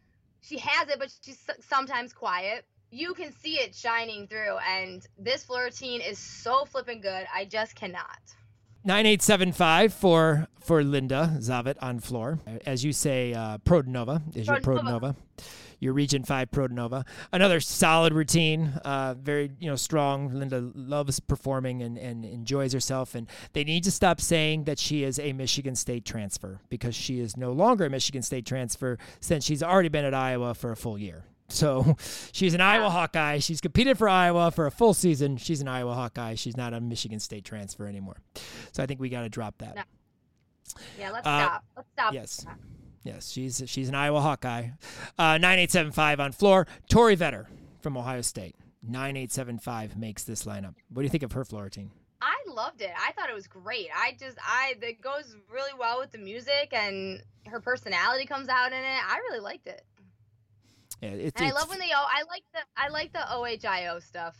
[0.46, 2.64] she has it, but she's sometimes quiet.
[2.90, 7.26] You can see it shining through, and this floor routine is so flipping good.
[7.34, 8.20] I just cannot.
[8.84, 12.38] 9875 for for Linda Zavit on floor.
[12.64, 15.16] As you say, uh, Prodanova is your Prodanova.
[15.78, 17.06] Your Region 5 Protonova.
[17.32, 20.30] Another solid routine, uh, very you know strong.
[20.32, 23.14] Linda loves performing and, and enjoys herself.
[23.14, 27.20] And they need to stop saying that she is a Michigan State transfer because she
[27.20, 30.76] is no longer a Michigan State transfer since she's already been at Iowa for a
[30.76, 31.24] full year.
[31.48, 31.96] So
[32.32, 33.38] she's an Iowa Hawkeye.
[33.38, 35.36] She's competed for Iowa for a full season.
[35.36, 36.34] She's an Iowa Hawkeye.
[36.34, 38.20] She's not a Michigan State transfer anymore.
[38.72, 39.76] So I think we got to drop that.
[39.76, 39.82] No.
[40.98, 41.64] Yeah, let's uh, stop.
[41.76, 42.14] Let's stop.
[42.14, 42.46] Yes.
[43.06, 44.70] Yes, she's she's an Iowa Hawkeye.
[45.18, 46.66] Uh, 9875 on floor.
[46.88, 47.46] Tori Vetter
[47.80, 48.56] from Ohio State.
[48.82, 50.74] 9875 makes this lineup.
[50.88, 51.90] What do you think of her floor routine?
[52.20, 52.90] I loved it.
[52.98, 53.88] I thought it was great.
[53.94, 58.72] I just I it goes really well with the music and her personality comes out
[58.72, 58.82] in it.
[59.08, 59.84] I really liked it.
[61.00, 62.06] Yeah, it's, and I love when they all.
[62.10, 64.36] I like the I like the OHIO stuff.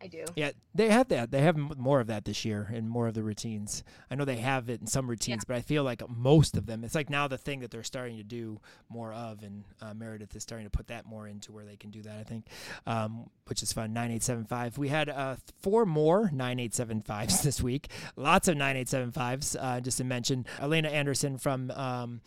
[0.00, 0.24] I do.
[0.36, 1.30] Yeah, they have that.
[1.30, 3.82] They have more of that this year and more of the routines.
[4.10, 5.54] I know they have it in some routines, yeah.
[5.54, 8.16] but I feel like most of them, it's like now the thing that they're starting
[8.16, 11.64] to do more of, and uh, Meredith is starting to put that more into where
[11.64, 12.46] they can do that, I think,
[12.86, 13.92] um, which is fun.
[13.92, 14.78] 9875.
[14.78, 17.88] We had uh, four more 9875s this week.
[18.16, 20.46] Lots of 9875s, uh, just to mention.
[20.60, 21.70] Elena Anderson from.
[21.72, 22.20] Um,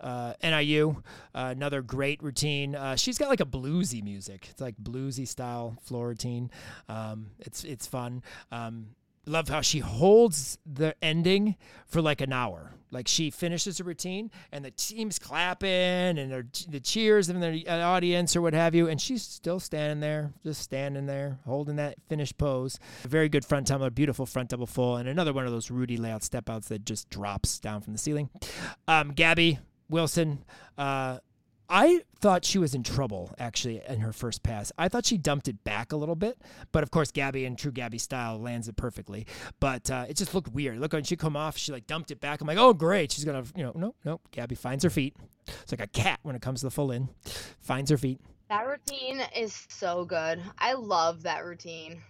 [0.00, 1.02] uh, NIU,
[1.34, 2.74] uh, another great routine.
[2.74, 4.48] Uh, she's got like a bluesy music.
[4.50, 6.50] It's like bluesy style floor routine.
[6.88, 8.22] Um, it's it's fun.
[8.50, 8.88] Um,
[9.26, 11.56] love how she holds the ending
[11.86, 12.72] for like an hour.
[12.90, 16.30] Like she finishes a routine and the team's clapping and
[16.68, 20.60] the cheers in the audience or what have you, and she's still standing there, just
[20.60, 22.78] standing there, holding that finished pose.
[23.04, 25.96] A very good front tumble, beautiful front double full, and another one of those Rudy
[25.96, 28.28] layout step outs that just drops down from the ceiling.
[28.86, 29.58] Um, Gabby
[29.92, 30.44] Wilson,
[30.78, 31.18] uh,
[31.68, 34.72] I thought she was in trouble actually in her first pass.
[34.76, 36.38] I thought she dumped it back a little bit,
[36.70, 39.26] but of course Gabby in true Gabby style lands it perfectly.
[39.60, 40.78] But uh, it just looked weird.
[40.78, 42.40] Look when she come off, she like dumped it back.
[42.40, 44.20] I'm like, oh great, she's gonna you know no no.
[44.32, 45.16] Gabby finds her feet.
[45.46, 47.08] It's like a cat when it comes to the full in,
[47.60, 48.20] finds her feet.
[48.48, 50.42] That routine is so good.
[50.58, 52.02] I love that routine.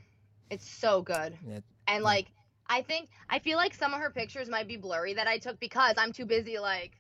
[0.50, 1.36] It's so good.
[1.48, 1.60] Yeah.
[1.86, 2.26] And like
[2.68, 5.60] I think I feel like some of her pictures might be blurry that I took
[5.60, 6.92] because I'm too busy like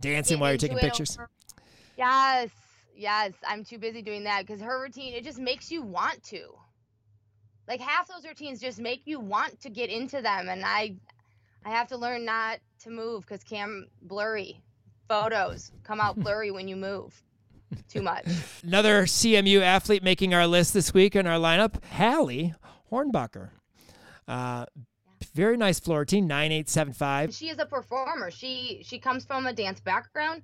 [0.00, 1.16] dancing while you're taking pictures.
[1.16, 1.28] Over.
[1.96, 2.50] Yes,
[2.96, 3.32] yes.
[3.46, 6.54] I'm too busy doing that because her routine it just makes you want to.
[7.68, 10.96] Like half those routines just make you want to get into them, and I,
[11.64, 14.60] I have to learn not to move because cam blurry
[15.08, 17.22] photos come out blurry when you move
[17.88, 18.26] too much.
[18.64, 22.54] Another CMU athlete making our list this week in our lineup, Hallie
[22.90, 23.50] Hornbacher.
[24.26, 24.66] Uh,
[25.34, 27.34] very nice floor routine, 9875.
[27.34, 28.30] She is a performer.
[28.30, 30.42] She she comes from a dance background.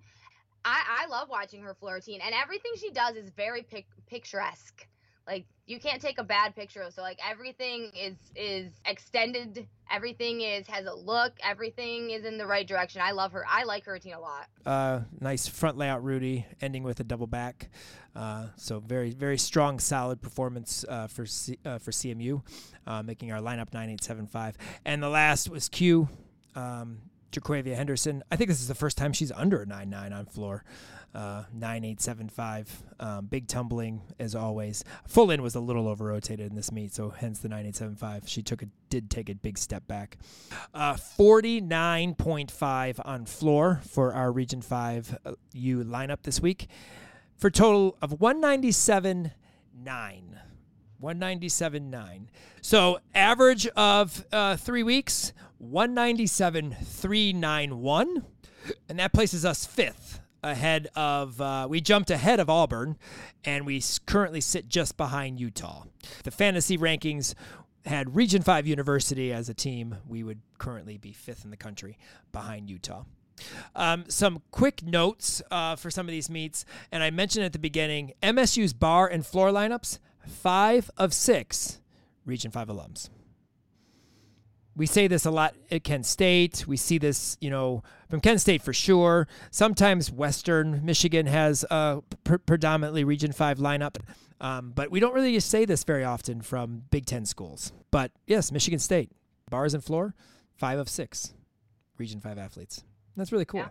[0.64, 4.87] I, I love watching her floor routine, and everything she does is very pic- picturesque.
[5.27, 6.85] Like you can't take a bad picture.
[6.95, 9.66] So like everything is is extended.
[9.91, 11.33] Everything is has a look.
[11.43, 13.01] Everything is in the right direction.
[13.03, 13.45] I love her.
[13.49, 14.47] I like her routine a lot.
[14.64, 17.70] Uh, nice front layout, Rudy, ending with a double back.
[18.14, 22.43] Uh, so very very strong, solid performance uh, for C- uh, for CMU,
[22.87, 24.57] uh, making our lineup nine eight seven five.
[24.85, 26.09] And the last was Q.
[26.55, 27.01] Um,
[27.33, 28.22] Jaquavia Henderson.
[28.31, 30.64] I think this is the first time she's under a 9 9 on floor.
[31.17, 32.83] Uh, 9875.
[33.01, 34.85] Um, big tumbling as always.
[35.09, 38.29] Full in was a little over rotated in this meet, so hence the 9875.
[38.29, 40.19] She took a did take a big step back.
[40.75, 46.69] Uh, 49.5 on floor for our Region 5 uh, U lineup this week
[47.35, 49.31] for total of 197.9.
[51.03, 52.27] 197.9.
[52.61, 55.33] So average of uh, three weeks,
[55.64, 58.23] 197.391.
[58.91, 62.97] And that places us fifth ahead of, uh, we jumped ahead of Auburn,
[63.44, 65.84] and we currently sit just behind Utah.
[66.24, 67.34] The fantasy rankings
[67.84, 69.97] had Region 5 University as a team.
[70.07, 71.99] We would currently be fifth in the country
[72.32, 73.05] behind Utah.
[73.74, 77.59] Um, some quick notes uh, for some of these meets, and I mentioned at the
[77.59, 81.80] beginning MSU's bar and floor lineups five of six
[82.24, 83.09] Region 5 alums
[84.77, 86.66] we say this a lot at Kent State.
[86.66, 89.27] We see this, you know, from Kent State for sure.
[89.51, 93.97] Sometimes Western Michigan has a pr- predominantly Region 5 lineup,
[94.41, 97.72] um, but we don't really say this very often from Big Ten schools.
[97.91, 99.11] But yes, Michigan State,
[99.51, 100.14] bars and floor,
[100.55, 101.33] five of six
[101.97, 102.85] Region 5 athletes.
[103.16, 103.61] That's really cool.
[103.61, 103.68] Yeah.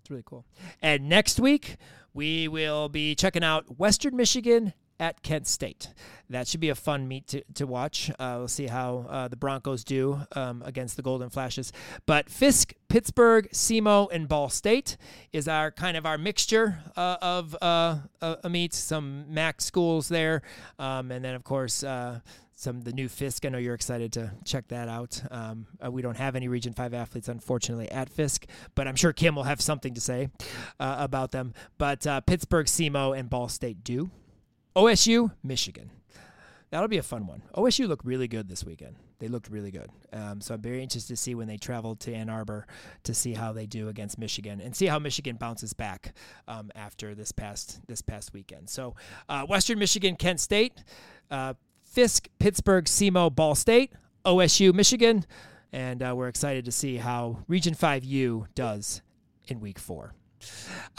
[0.00, 0.44] It's really cool.
[0.82, 1.76] And next week,
[2.12, 5.88] we will be checking out Western Michigan at Kent State.
[6.30, 8.10] That should be a fun meet to, to watch.
[8.18, 11.72] Uh, we'll see how uh, the Broncos do um, against the Golden Flashes.
[12.06, 14.96] But Fisk, Pittsburgh, SEMO, and Ball State
[15.32, 18.78] is our kind of our mixture uh, of uh, uh meets.
[18.78, 20.42] Some MAC schools there,
[20.78, 22.20] um, and then of course uh,
[22.62, 23.44] some the new Fisk.
[23.44, 25.20] I know you're excited to check that out.
[25.30, 29.12] Um, uh, we don't have any Region Five athletes, unfortunately, at Fisk, but I'm sure
[29.12, 30.30] Kim will have something to say
[30.78, 31.54] uh, about them.
[31.78, 34.10] But uh, Pittsburgh, SEMO, and Ball State do.
[34.74, 35.90] OSU, Michigan.
[36.70, 37.42] That'll be a fun one.
[37.54, 38.96] OSU looked really good this weekend.
[39.18, 39.90] They looked really good.
[40.10, 42.66] Um, so I'm very interested to see when they travel to Ann Arbor
[43.04, 46.14] to see how they do against Michigan and see how Michigan bounces back
[46.48, 48.70] um, after this past this past weekend.
[48.70, 48.96] So
[49.28, 50.82] uh, Western Michigan, Kent State,
[51.30, 53.92] uh, Fisk, Pittsburgh, SEMO, Ball State,
[54.24, 55.26] OSU, Michigan,
[55.72, 59.02] and uh, we're excited to see how Region 5U does
[59.46, 60.14] in Week Four.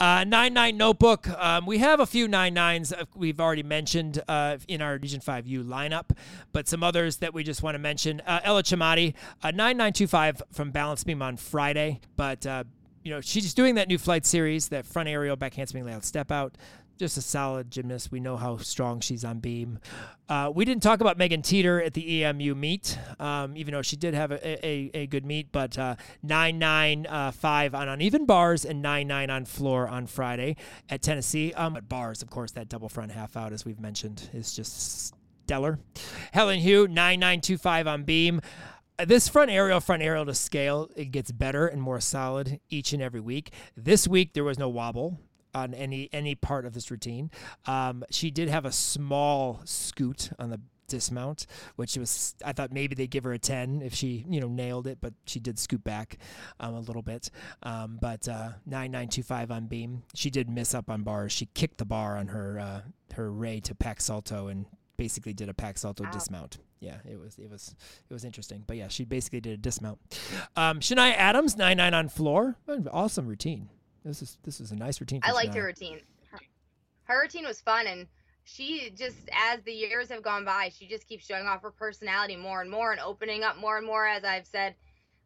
[0.00, 1.28] Uh, nine nine notebook.
[1.28, 5.46] Um, we have a few nine nines we've already mentioned uh, in our Region Five
[5.46, 6.10] U lineup,
[6.52, 8.20] but some others that we just want to mention.
[8.26, 12.64] Uh, Ella Chamati, uh, nine nine two five from Balance Beam on Friday, but uh,
[13.02, 16.30] you know she's doing that new flight series, that front aerial back handspring layout step
[16.32, 16.56] out.
[16.98, 18.10] Just a solid gymnast.
[18.10, 19.78] We know how strong she's on beam.
[20.28, 23.96] Uh, we didn't talk about Megan Teeter at the EMU meet, um, even though she
[23.96, 28.24] did have a, a, a good meet, but uh, 9 9 uh, 5 on uneven
[28.24, 30.56] bars and 9 9 on floor on Friday
[30.88, 31.52] at Tennessee.
[31.54, 35.14] Um, bars, of course, that double front half out, as we've mentioned, is just
[35.44, 35.78] stellar.
[36.32, 38.40] Helen Hu, 9 9 2 5 on beam
[39.04, 43.02] this front aerial, front aerial to scale, it gets better and more solid each and
[43.02, 43.50] every week.
[43.76, 45.18] This week there was no wobble
[45.54, 47.30] on any any part of this routine.
[47.66, 51.46] Um, she did have a small scoot on the dismount,
[51.76, 54.86] which was I thought maybe they'd give her a ten if she you know nailed
[54.86, 56.18] it, but she did scoot back
[56.60, 57.30] um, a little bit.
[57.62, 61.32] Um, but uh, nine nine two five on beam, she did miss up on bars.
[61.32, 62.80] She kicked the bar on her uh,
[63.14, 66.58] her ray to pack salto and basically did a pack salto dismount.
[66.80, 67.74] Yeah, it was it was
[68.08, 68.64] it was interesting.
[68.66, 69.98] But yeah, she basically did a dismount.
[70.56, 72.56] Um, Shania Adams nine nine on floor,
[72.90, 73.68] awesome routine.
[74.04, 75.20] This is this is a nice routine.
[75.22, 76.00] I liked her routine.
[76.30, 76.38] Her,
[77.04, 78.06] her routine was fun, and
[78.44, 82.36] she just as the years have gone by, she just keeps showing off her personality
[82.36, 84.06] more and more and opening up more and more.
[84.06, 84.74] As I've said,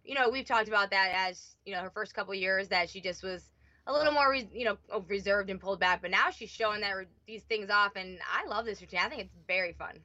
[0.04, 3.00] you know, we've talked about that as you know her first couple years that she
[3.00, 3.50] just was
[3.88, 4.76] a little more, you know,
[5.08, 6.02] reserved and pulled back.
[6.02, 6.94] But now she's showing that
[7.26, 9.00] these things off, and I love this routine.
[9.02, 10.00] I think it's very fun.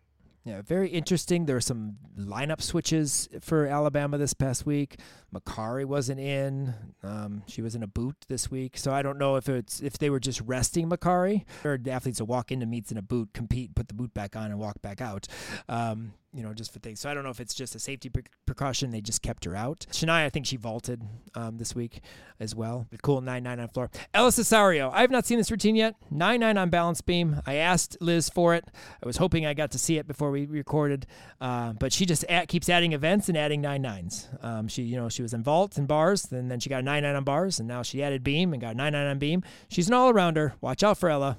[0.45, 1.45] Yeah, very interesting.
[1.45, 4.99] There were some lineup switches for Alabama this past week.
[5.34, 6.73] Makari wasn't in.
[7.03, 9.97] Um, she was in a boot this week, so I don't know if it's if
[9.97, 13.75] they were just resting Makari or athletes to walk into meets in a boot, compete,
[13.75, 15.27] put the boot back on, and walk back out.
[15.67, 16.99] Um, you know, just for things.
[16.99, 18.91] So I don't know if it's just a safety pre- precaution.
[18.91, 19.86] They just kept her out.
[19.91, 21.01] Shania, I think she vaulted
[21.36, 22.01] um, this week
[22.39, 22.88] as well.
[23.03, 23.91] Cool 9 9 on floor.
[24.13, 25.95] Ellis Cesario, I have not seen this routine yet.
[26.09, 27.41] 9 9 on balance beam.
[27.45, 28.65] I asked Liz for it.
[29.01, 31.05] I was hoping I got to see it before we recorded,
[31.39, 34.43] uh, but she just at, keeps adding events and adding 9 9s.
[34.43, 36.84] Um, she, you know, she was in vault and bars, and then she got a
[36.84, 39.43] 9 9 on bars, and now she added beam and got 9 9 on beam.
[39.69, 40.53] She's an all arounder.
[40.61, 41.38] Watch out for Ella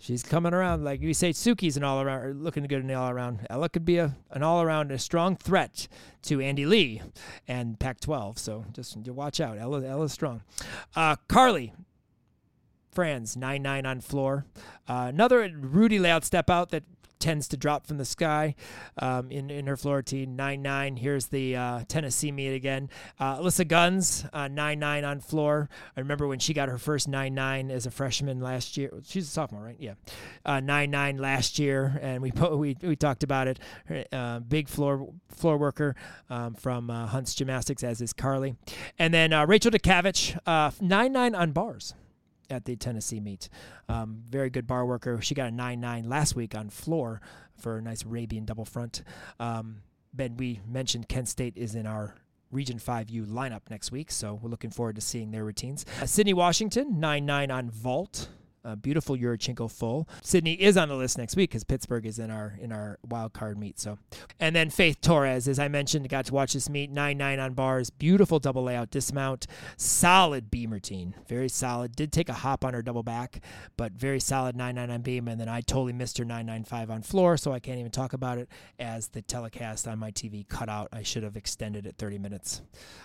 [0.00, 0.82] she's coming around.
[0.82, 3.46] Like you say, Suki's an all around, looking good in the all around.
[3.48, 5.86] Ella could be a an all around, a strong threat
[6.22, 7.02] to Andy Lee
[7.46, 8.38] and Pac-12.
[8.38, 9.58] So just watch out.
[9.58, 10.42] Ella, Ella's strong.
[10.96, 11.72] Uh, Carly.
[12.90, 14.46] Franz, 9 9 on floor.
[14.88, 16.82] Uh, another Rudy layout step out that
[17.20, 18.54] tends to drop from the sky
[18.98, 20.36] um, in, in her floor routine.
[20.36, 20.96] 9 9.
[20.96, 22.88] Here's the uh, Tennessee meet again.
[23.18, 25.68] Uh, Alyssa Guns, uh, 9 9 on floor.
[25.96, 28.90] I remember when she got her first 9 9 as a freshman last year.
[29.04, 29.76] She's a sophomore, right?
[29.78, 29.94] Yeah.
[30.44, 33.58] Uh, 9 9 last year, and we, we, we talked about it.
[34.12, 35.94] Uh, big floor floor worker
[36.28, 38.56] um, from uh, Hunts Gymnastics, as is Carly.
[38.98, 40.38] And then Rachel Dukavich,
[40.80, 41.94] 9 9 on bars
[42.50, 43.48] at the Tennessee meet.
[43.88, 45.20] Um, very good bar worker.
[45.20, 47.20] She got a 9 9 last week on floor
[47.56, 49.02] for a nice Arabian double front.
[49.38, 49.82] Um,
[50.12, 52.14] ben, we mentioned Kent State is in our
[52.50, 55.86] Region 5U lineup next week, so we're looking forward to seeing their routines.
[56.02, 58.28] Uh, Sydney Washington, 9 9 on vault.
[58.64, 60.08] A beautiful Yurchenko full.
[60.22, 63.32] Sydney is on the list next week because Pittsburgh is in our in our wild
[63.32, 63.78] card meet.
[63.78, 63.98] So,
[64.38, 66.90] and then Faith Torres, as I mentioned, got to watch this meet.
[66.90, 69.46] Nine nine on bars, beautiful double layout dismount,
[69.76, 71.96] solid beam routine, very solid.
[71.96, 73.42] Did take a hop on her double back,
[73.76, 75.28] but very solid nine nine on beam.
[75.28, 77.90] And then I totally missed her nine nine five on floor, so I can't even
[77.90, 78.48] talk about it
[78.78, 80.88] as the telecast on my TV cut out.
[80.92, 82.62] I should have extended it 30 minutes.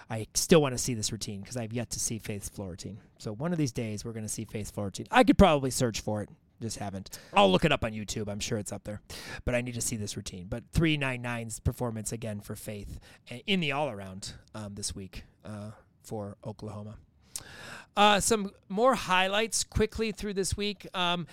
[0.09, 2.99] I still want to see this routine because I've yet to see Faith's floor routine.
[3.17, 5.07] So one of these days we're going to see floor routine.
[5.11, 6.29] I could probably search for it.
[6.61, 7.19] Just haven't.
[7.33, 8.29] I'll look it up on YouTube.
[8.29, 9.01] I'm sure it's up there.
[9.43, 10.47] But I need to see this routine.
[10.49, 12.99] But 399's performance again for Faith
[13.45, 15.71] in the all around um, this week uh,
[16.03, 16.95] for Oklahoma.
[17.97, 20.87] Uh, some more highlights quickly through this week.
[20.93, 21.27] Um,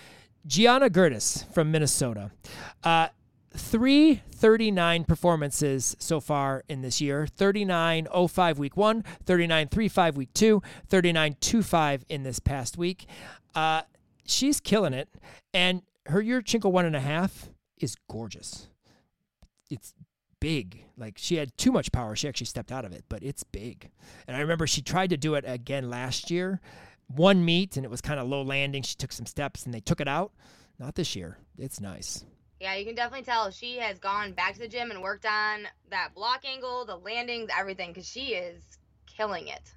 [0.45, 2.31] Gianna Gertis from Minnesota.
[2.83, 3.07] Uh,
[3.55, 10.33] three 39 performances so far in this year 39 05 week one 39 35 week
[10.33, 13.07] two 39 25 in this past week
[13.55, 13.83] uh,
[14.25, 15.09] she's killing it.
[15.53, 17.49] And her year Yurchenko one and a half
[17.79, 18.67] is gorgeous.
[19.69, 19.93] It's
[20.39, 20.85] big.
[20.97, 22.15] Like she had too much power.
[22.15, 23.89] She actually stepped out of it, but it's big.
[24.27, 26.59] And I remember she tried to do it again last year.
[27.07, 28.83] One meet and it was kind of low landing.
[28.83, 30.31] She took some steps and they took it out.
[30.79, 31.37] Not this year.
[31.57, 32.25] It's nice.
[32.63, 35.67] Yeah, you can definitely tell she has gone back to the gym and worked on
[35.89, 38.63] that block angle, the landings, everything, because she is
[39.05, 39.73] killing it.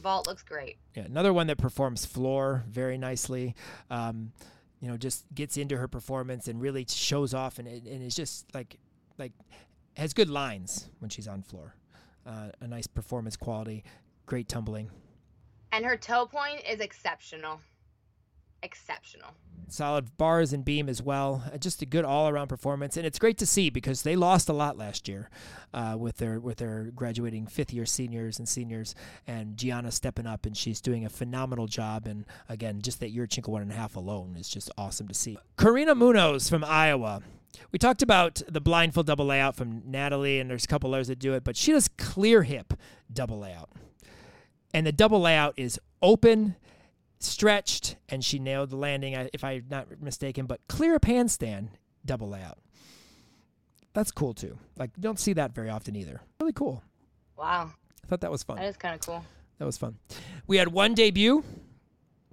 [0.00, 0.78] Vault looks great.
[0.96, 3.54] Yeah, another one that performs floor very nicely.
[3.88, 4.32] Um,
[4.80, 8.52] you know, just gets into her performance and really shows off, and and is just
[8.52, 8.80] like
[9.16, 9.30] like
[9.96, 11.76] has good lines when she's on floor.
[12.26, 13.84] Uh, a nice performance quality,
[14.26, 14.90] great tumbling.
[15.70, 17.60] And her toe point is exceptional.
[18.62, 19.30] Exceptional.
[19.68, 21.42] Solid bars and beam as well.
[21.52, 24.52] Uh, Just a good all-around performance, and it's great to see because they lost a
[24.52, 25.28] lot last year
[25.74, 28.94] uh, with their with their graduating fifth-year seniors and seniors,
[29.26, 32.06] and Gianna stepping up and she's doing a phenomenal job.
[32.06, 35.36] And again, just that Yurchenko one and a half alone is just awesome to see.
[35.58, 37.22] Karina Munoz from Iowa.
[37.72, 41.08] We talked about the blind full double layout from Natalie, and there's a couple others
[41.08, 42.74] that do it, but she does clear hip
[43.12, 43.70] double layout.
[44.72, 46.56] And the double layout is open,
[47.18, 51.68] stretched, and she nailed the landing, if I'm not mistaken, but clear up handstand
[52.04, 52.58] double layout.
[53.92, 54.58] That's cool too.
[54.76, 56.20] Like, don't see that very often either.
[56.40, 56.82] Really cool.
[57.36, 57.72] Wow,
[58.04, 58.56] I thought that was fun.
[58.56, 59.24] that is kind of cool.
[59.58, 59.96] That was fun.
[60.46, 61.42] We had one debut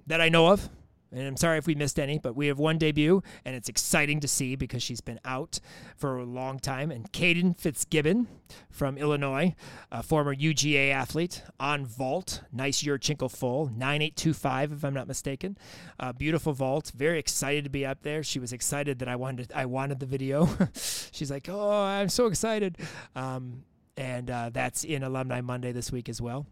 [0.06, 0.68] that I know of,
[1.14, 4.20] and I'm sorry if we missed any, but we have one debut, and it's exciting
[4.20, 5.60] to see because she's been out
[5.96, 6.90] for a long time.
[6.90, 8.26] And Caden Fitzgibbon
[8.70, 9.54] from Illinois,
[9.92, 15.56] a former UGA athlete on vault, nice Yurchenko full, 9825 if I'm not mistaken.
[16.00, 16.92] Uh, beautiful vault.
[16.94, 18.22] Very excited to be up there.
[18.22, 20.48] She was excited that I wanted I wanted the video.
[20.74, 22.78] She's like, "Oh, I'm so excited."
[23.14, 23.62] Um,
[23.96, 26.46] and uh, that's in Alumni Monday this week as well.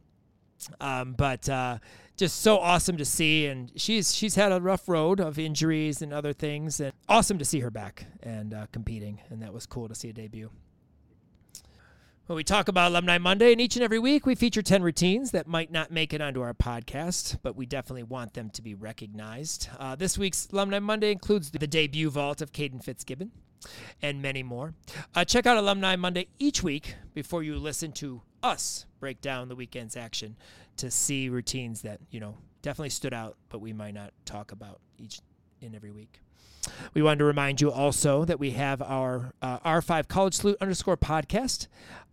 [0.80, 1.78] Um, but uh,
[2.22, 6.12] just so awesome to see, and she's she's had a rough road of injuries and
[6.12, 9.88] other things, and awesome to see her back and uh, competing, and that was cool
[9.88, 10.48] to see a debut.
[12.26, 15.32] When we talk about Alumni Monday, and each and every week we feature 10 routines
[15.32, 18.76] that might not make it onto our podcast, but we definitely want them to be
[18.76, 19.68] recognized.
[19.76, 23.32] Uh, this week's Alumni Monday includes the debut vault of Caden Fitzgibbon
[24.00, 24.74] and many more.
[25.12, 29.56] Uh, check out Alumni Monday each week before you listen to us break down the
[29.56, 30.36] weekend's action
[30.76, 34.80] to see routines that, you know, definitely stood out, but we might not talk about
[34.98, 35.20] each
[35.60, 36.20] in every week.
[36.94, 40.96] We wanted to remind you also that we have our uh, R5 College Salute underscore
[40.96, 41.66] podcast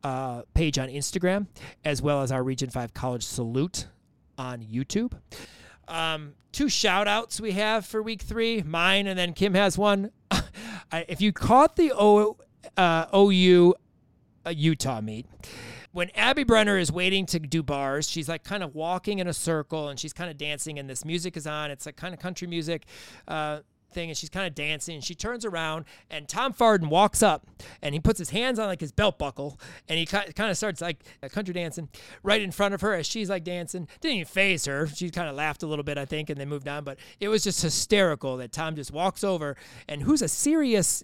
[0.03, 1.47] uh, page on Instagram,
[1.85, 3.87] as well as our Region 5 College Salute
[4.37, 5.13] on YouTube.
[5.87, 10.11] Um, two shout outs we have for week three mine, and then Kim has one.
[10.91, 12.35] If you caught the o,
[12.75, 13.75] uh, OU
[14.43, 15.27] uh, Utah meet,
[15.91, 19.33] when Abby Brenner is waiting to do bars, she's like kind of walking in a
[19.33, 21.71] circle and she's kind of dancing, and this music is on.
[21.71, 22.85] It's like kind of country music.
[23.27, 23.59] Uh,
[23.91, 27.47] thing and she's kind of dancing and she turns around and Tom Farden walks up
[27.81, 30.81] and he puts his hands on like his belt buckle and he kind of starts
[30.81, 31.89] like country dancing
[32.23, 35.27] right in front of her as she's like dancing didn't even phase her she kind
[35.27, 37.61] of laughed a little bit I think and then moved on but it was just
[37.61, 41.03] hysterical that Tom just walks over and who's a serious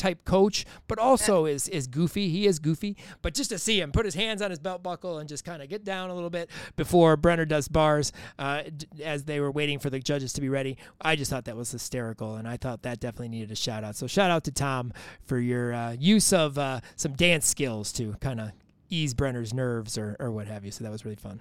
[0.00, 2.30] type coach, but also is is goofy.
[2.30, 5.18] He is goofy, but just to see him put his hands on his belt buckle
[5.18, 8.62] and just kind of get down a little bit before Brenner does bars, uh,
[9.04, 11.70] as they were waiting for the judges to be ready, I just thought that was
[11.70, 13.94] hysterical, and I thought that definitely needed a shout out.
[13.96, 14.92] So shout out to Tom
[15.24, 18.52] for your uh, use of uh, some dance skills to kind of
[18.88, 20.70] ease Brenner's nerves or or what have you.
[20.70, 21.40] So that was really fun.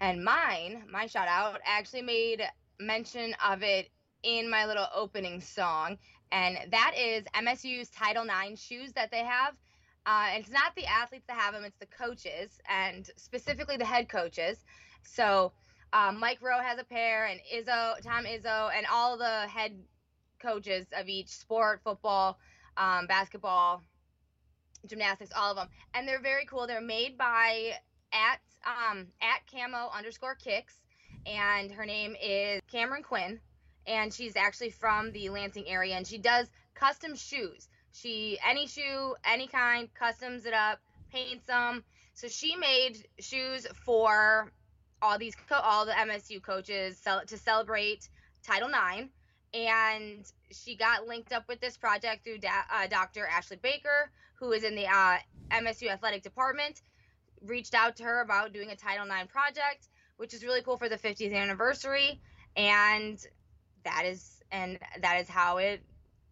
[0.00, 2.42] And mine, my shout out, actually made
[2.80, 3.88] mention of it
[4.24, 5.98] in my little opening song,
[6.32, 9.54] and that is MSU's Title IX shoes that they have.
[10.06, 13.84] Uh, and it's not the athletes that have them; it's the coaches, and specifically the
[13.84, 14.64] head coaches.
[15.02, 15.52] So
[15.92, 19.72] um, Mike Rowe has a pair, and Izzo, Tom Izzo, and all the head
[20.40, 22.38] coaches of each sport, football,
[22.76, 23.82] um, basketball,
[24.86, 26.66] gymnastics, all of them, and they're very cool.
[26.66, 27.72] They're made by
[28.12, 30.74] at um, at camo underscore kicks,
[31.26, 33.40] and her name is Cameron Quinn,
[33.86, 37.68] and she's actually from the Lansing area, and she does custom shoes.
[37.92, 40.80] She any shoe, any kind, customs it up,
[41.12, 41.84] paints them.
[42.14, 44.52] So she made shoes for
[45.00, 48.08] all these all the MSU coaches to celebrate
[48.42, 49.08] Title IX,
[49.52, 52.38] and she got linked up with this project through
[52.72, 53.26] uh, Dr.
[53.26, 55.18] Ashley Baker, who is in the uh,
[55.50, 56.82] MSU athletic department.
[57.46, 60.88] Reached out to her about doing a Title IX project, which is really cool for
[60.88, 62.20] the 50th anniversary,
[62.56, 63.24] and
[63.84, 65.82] that is and that is how it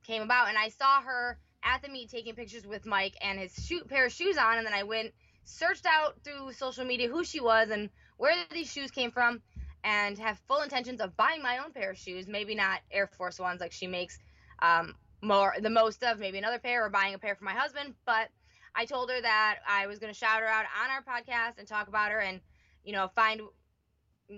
[0.04, 0.48] came about.
[0.48, 4.06] And I saw her at the meet taking pictures with Mike and his shoe, pair
[4.06, 5.12] of shoes on, and then I went
[5.44, 9.42] searched out through social media who she was and where these shoes came from,
[9.84, 12.28] and have full intentions of buying my own pair of shoes.
[12.28, 14.18] Maybe not Air Force ones like she makes
[14.60, 17.94] um, more the most of, maybe another pair or buying a pair for my husband.
[18.06, 18.28] But
[18.74, 21.66] I told her that I was going to shout her out on our podcast and
[21.66, 22.40] talk about her and
[22.84, 23.40] you know find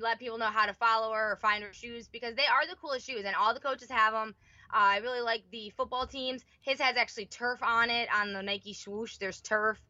[0.00, 2.76] let people know how to follow her or find her shoes because they are the
[2.76, 4.34] coolest shoes and all the coaches have them.
[4.72, 6.44] Uh, I really like the football teams.
[6.62, 9.18] His has actually turf on it on the Nike swoosh.
[9.18, 9.80] There's turf,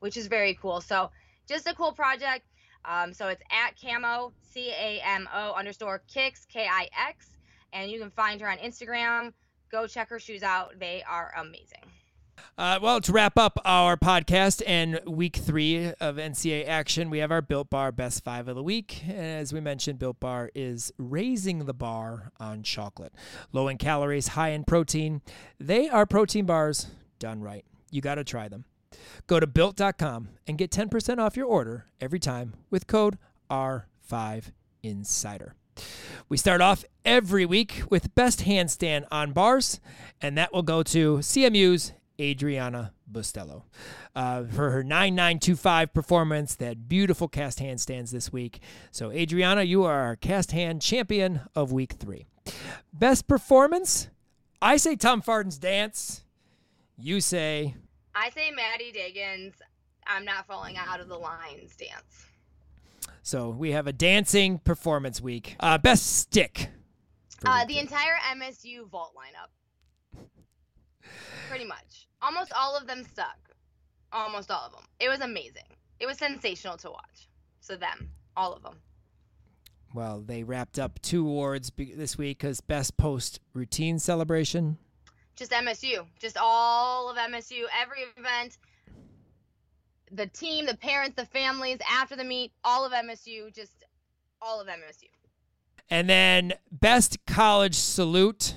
[0.00, 0.80] which is very cool.
[0.80, 1.10] So
[1.48, 2.46] just a cool project.
[2.84, 7.30] Um, so it's at camo c a m o underscore kicks k i x,
[7.72, 9.32] and you can find her on Instagram.
[9.70, 10.78] Go check her shoes out.
[10.80, 11.91] They are amazing.
[12.58, 17.30] Uh, well, to wrap up our podcast and week three of NCA action, we have
[17.30, 19.08] our Built Bar Best Five of the Week.
[19.08, 23.14] As we mentioned, Built Bar is raising the bar on chocolate.
[23.52, 25.22] Low in calories, high in protein.
[25.58, 27.64] They are protein bars done right.
[27.90, 28.64] You got to try them.
[29.26, 33.18] Go to built.com and get 10% off your order every time with code
[33.50, 35.52] R5Insider.
[36.28, 39.80] We start off every week with best handstand on bars,
[40.20, 41.92] and that will go to CMU's
[42.22, 43.64] Adriana Bustelo
[44.14, 48.60] uh, for her 9925 performance, that beautiful cast handstands this week.
[48.90, 52.26] So, Adriana, you are our cast hand champion of week three.
[52.92, 54.08] Best performance?
[54.60, 56.24] I say Tom Farden's dance.
[56.96, 57.74] You say.
[58.14, 59.54] I say Maddie Diggins.
[60.06, 62.26] I'm not falling out of the lines dance.
[63.22, 65.56] So we have a dancing performance week.
[65.60, 66.68] Uh, best stick.
[67.44, 69.48] Uh, the entire MSU vault lineup.
[71.48, 72.08] Pretty much.
[72.20, 73.38] Almost all of them stuck.
[74.12, 74.84] Almost all of them.
[75.00, 75.64] It was amazing.
[76.00, 77.28] It was sensational to watch.
[77.60, 78.76] So them, all of them.
[79.94, 84.78] Well, they wrapped up two awards be- this week because best post routine celebration.
[85.36, 86.06] Just MSU.
[86.18, 87.64] Just all of MSU.
[87.80, 88.58] Every event.
[90.10, 93.84] The team, the parents, the families after the meet, all of MSU, just
[94.40, 95.08] all of MSU.
[95.88, 98.56] And then best college salute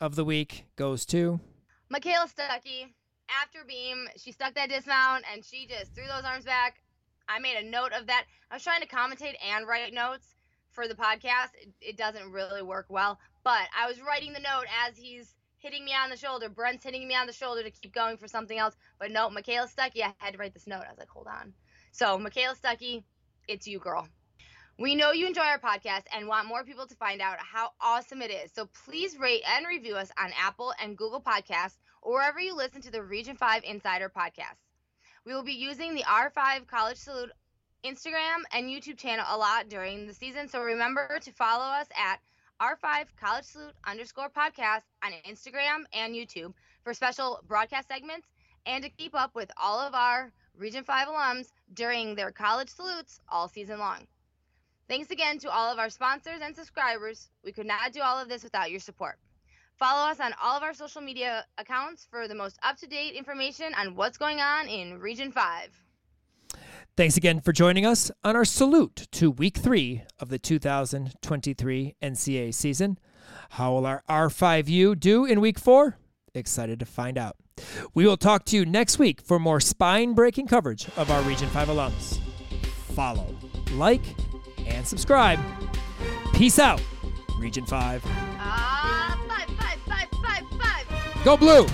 [0.00, 1.40] of the week goes to
[1.90, 2.92] Michaela Stuckey.
[3.42, 6.76] After beam, she stuck that dismount and she just threw those arms back.
[7.28, 8.24] I made a note of that.
[8.50, 10.34] I was trying to commentate and write notes
[10.70, 11.50] for the podcast.
[11.60, 15.84] It, it doesn't really work well, but I was writing the note as he's hitting
[15.84, 16.48] me on the shoulder.
[16.48, 18.76] Brent's hitting me on the shoulder to keep going for something else.
[18.98, 20.84] But no, Michaela Stuckey, I had to write this note.
[20.86, 21.52] I was like, hold on.
[21.92, 23.02] So, Michaela Stuckey,
[23.46, 24.08] it's you, girl.
[24.80, 28.22] We know you enjoy our podcast and want more people to find out how awesome
[28.22, 28.52] it is.
[28.52, 32.80] So please rate and review us on Apple and Google Podcasts or wherever you listen
[32.82, 34.54] to the Region 5 Insider podcast.
[35.26, 37.32] We will be using the R5 College Salute
[37.84, 40.46] Instagram and YouTube channel a lot during the season.
[40.46, 42.20] So remember to follow us at
[42.60, 46.54] R5 College Salute underscore podcast on Instagram and YouTube
[46.84, 48.28] for special broadcast segments
[48.64, 53.18] and to keep up with all of our Region 5 alums during their college salutes
[53.28, 54.06] all season long.
[54.88, 57.28] Thanks again to all of our sponsors and subscribers.
[57.44, 59.18] We could not do all of this without your support.
[59.78, 63.14] Follow us on all of our social media accounts for the most up to date
[63.14, 65.70] information on what's going on in Region 5.
[66.96, 72.54] Thanks again for joining us on our salute to week three of the 2023 NCAA
[72.54, 72.98] season.
[73.50, 75.98] How will our R5U do in week four?
[76.34, 77.36] Excited to find out.
[77.94, 81.48] We will talk to you next week for more spine breaking coverage of our Region
[81.50, 82.18] 5 alums.
[82.94, 83.36] Follow,
[83.72, 84.02] like,
[84.68, 85.38] and subscribe.
[86.32, 86.80] Peace out,
[87.38, 88.02] Region 5.
[88.38, 91.24] Ah, five, five, five, five, five.
[91.24, 91.66] Go Blue!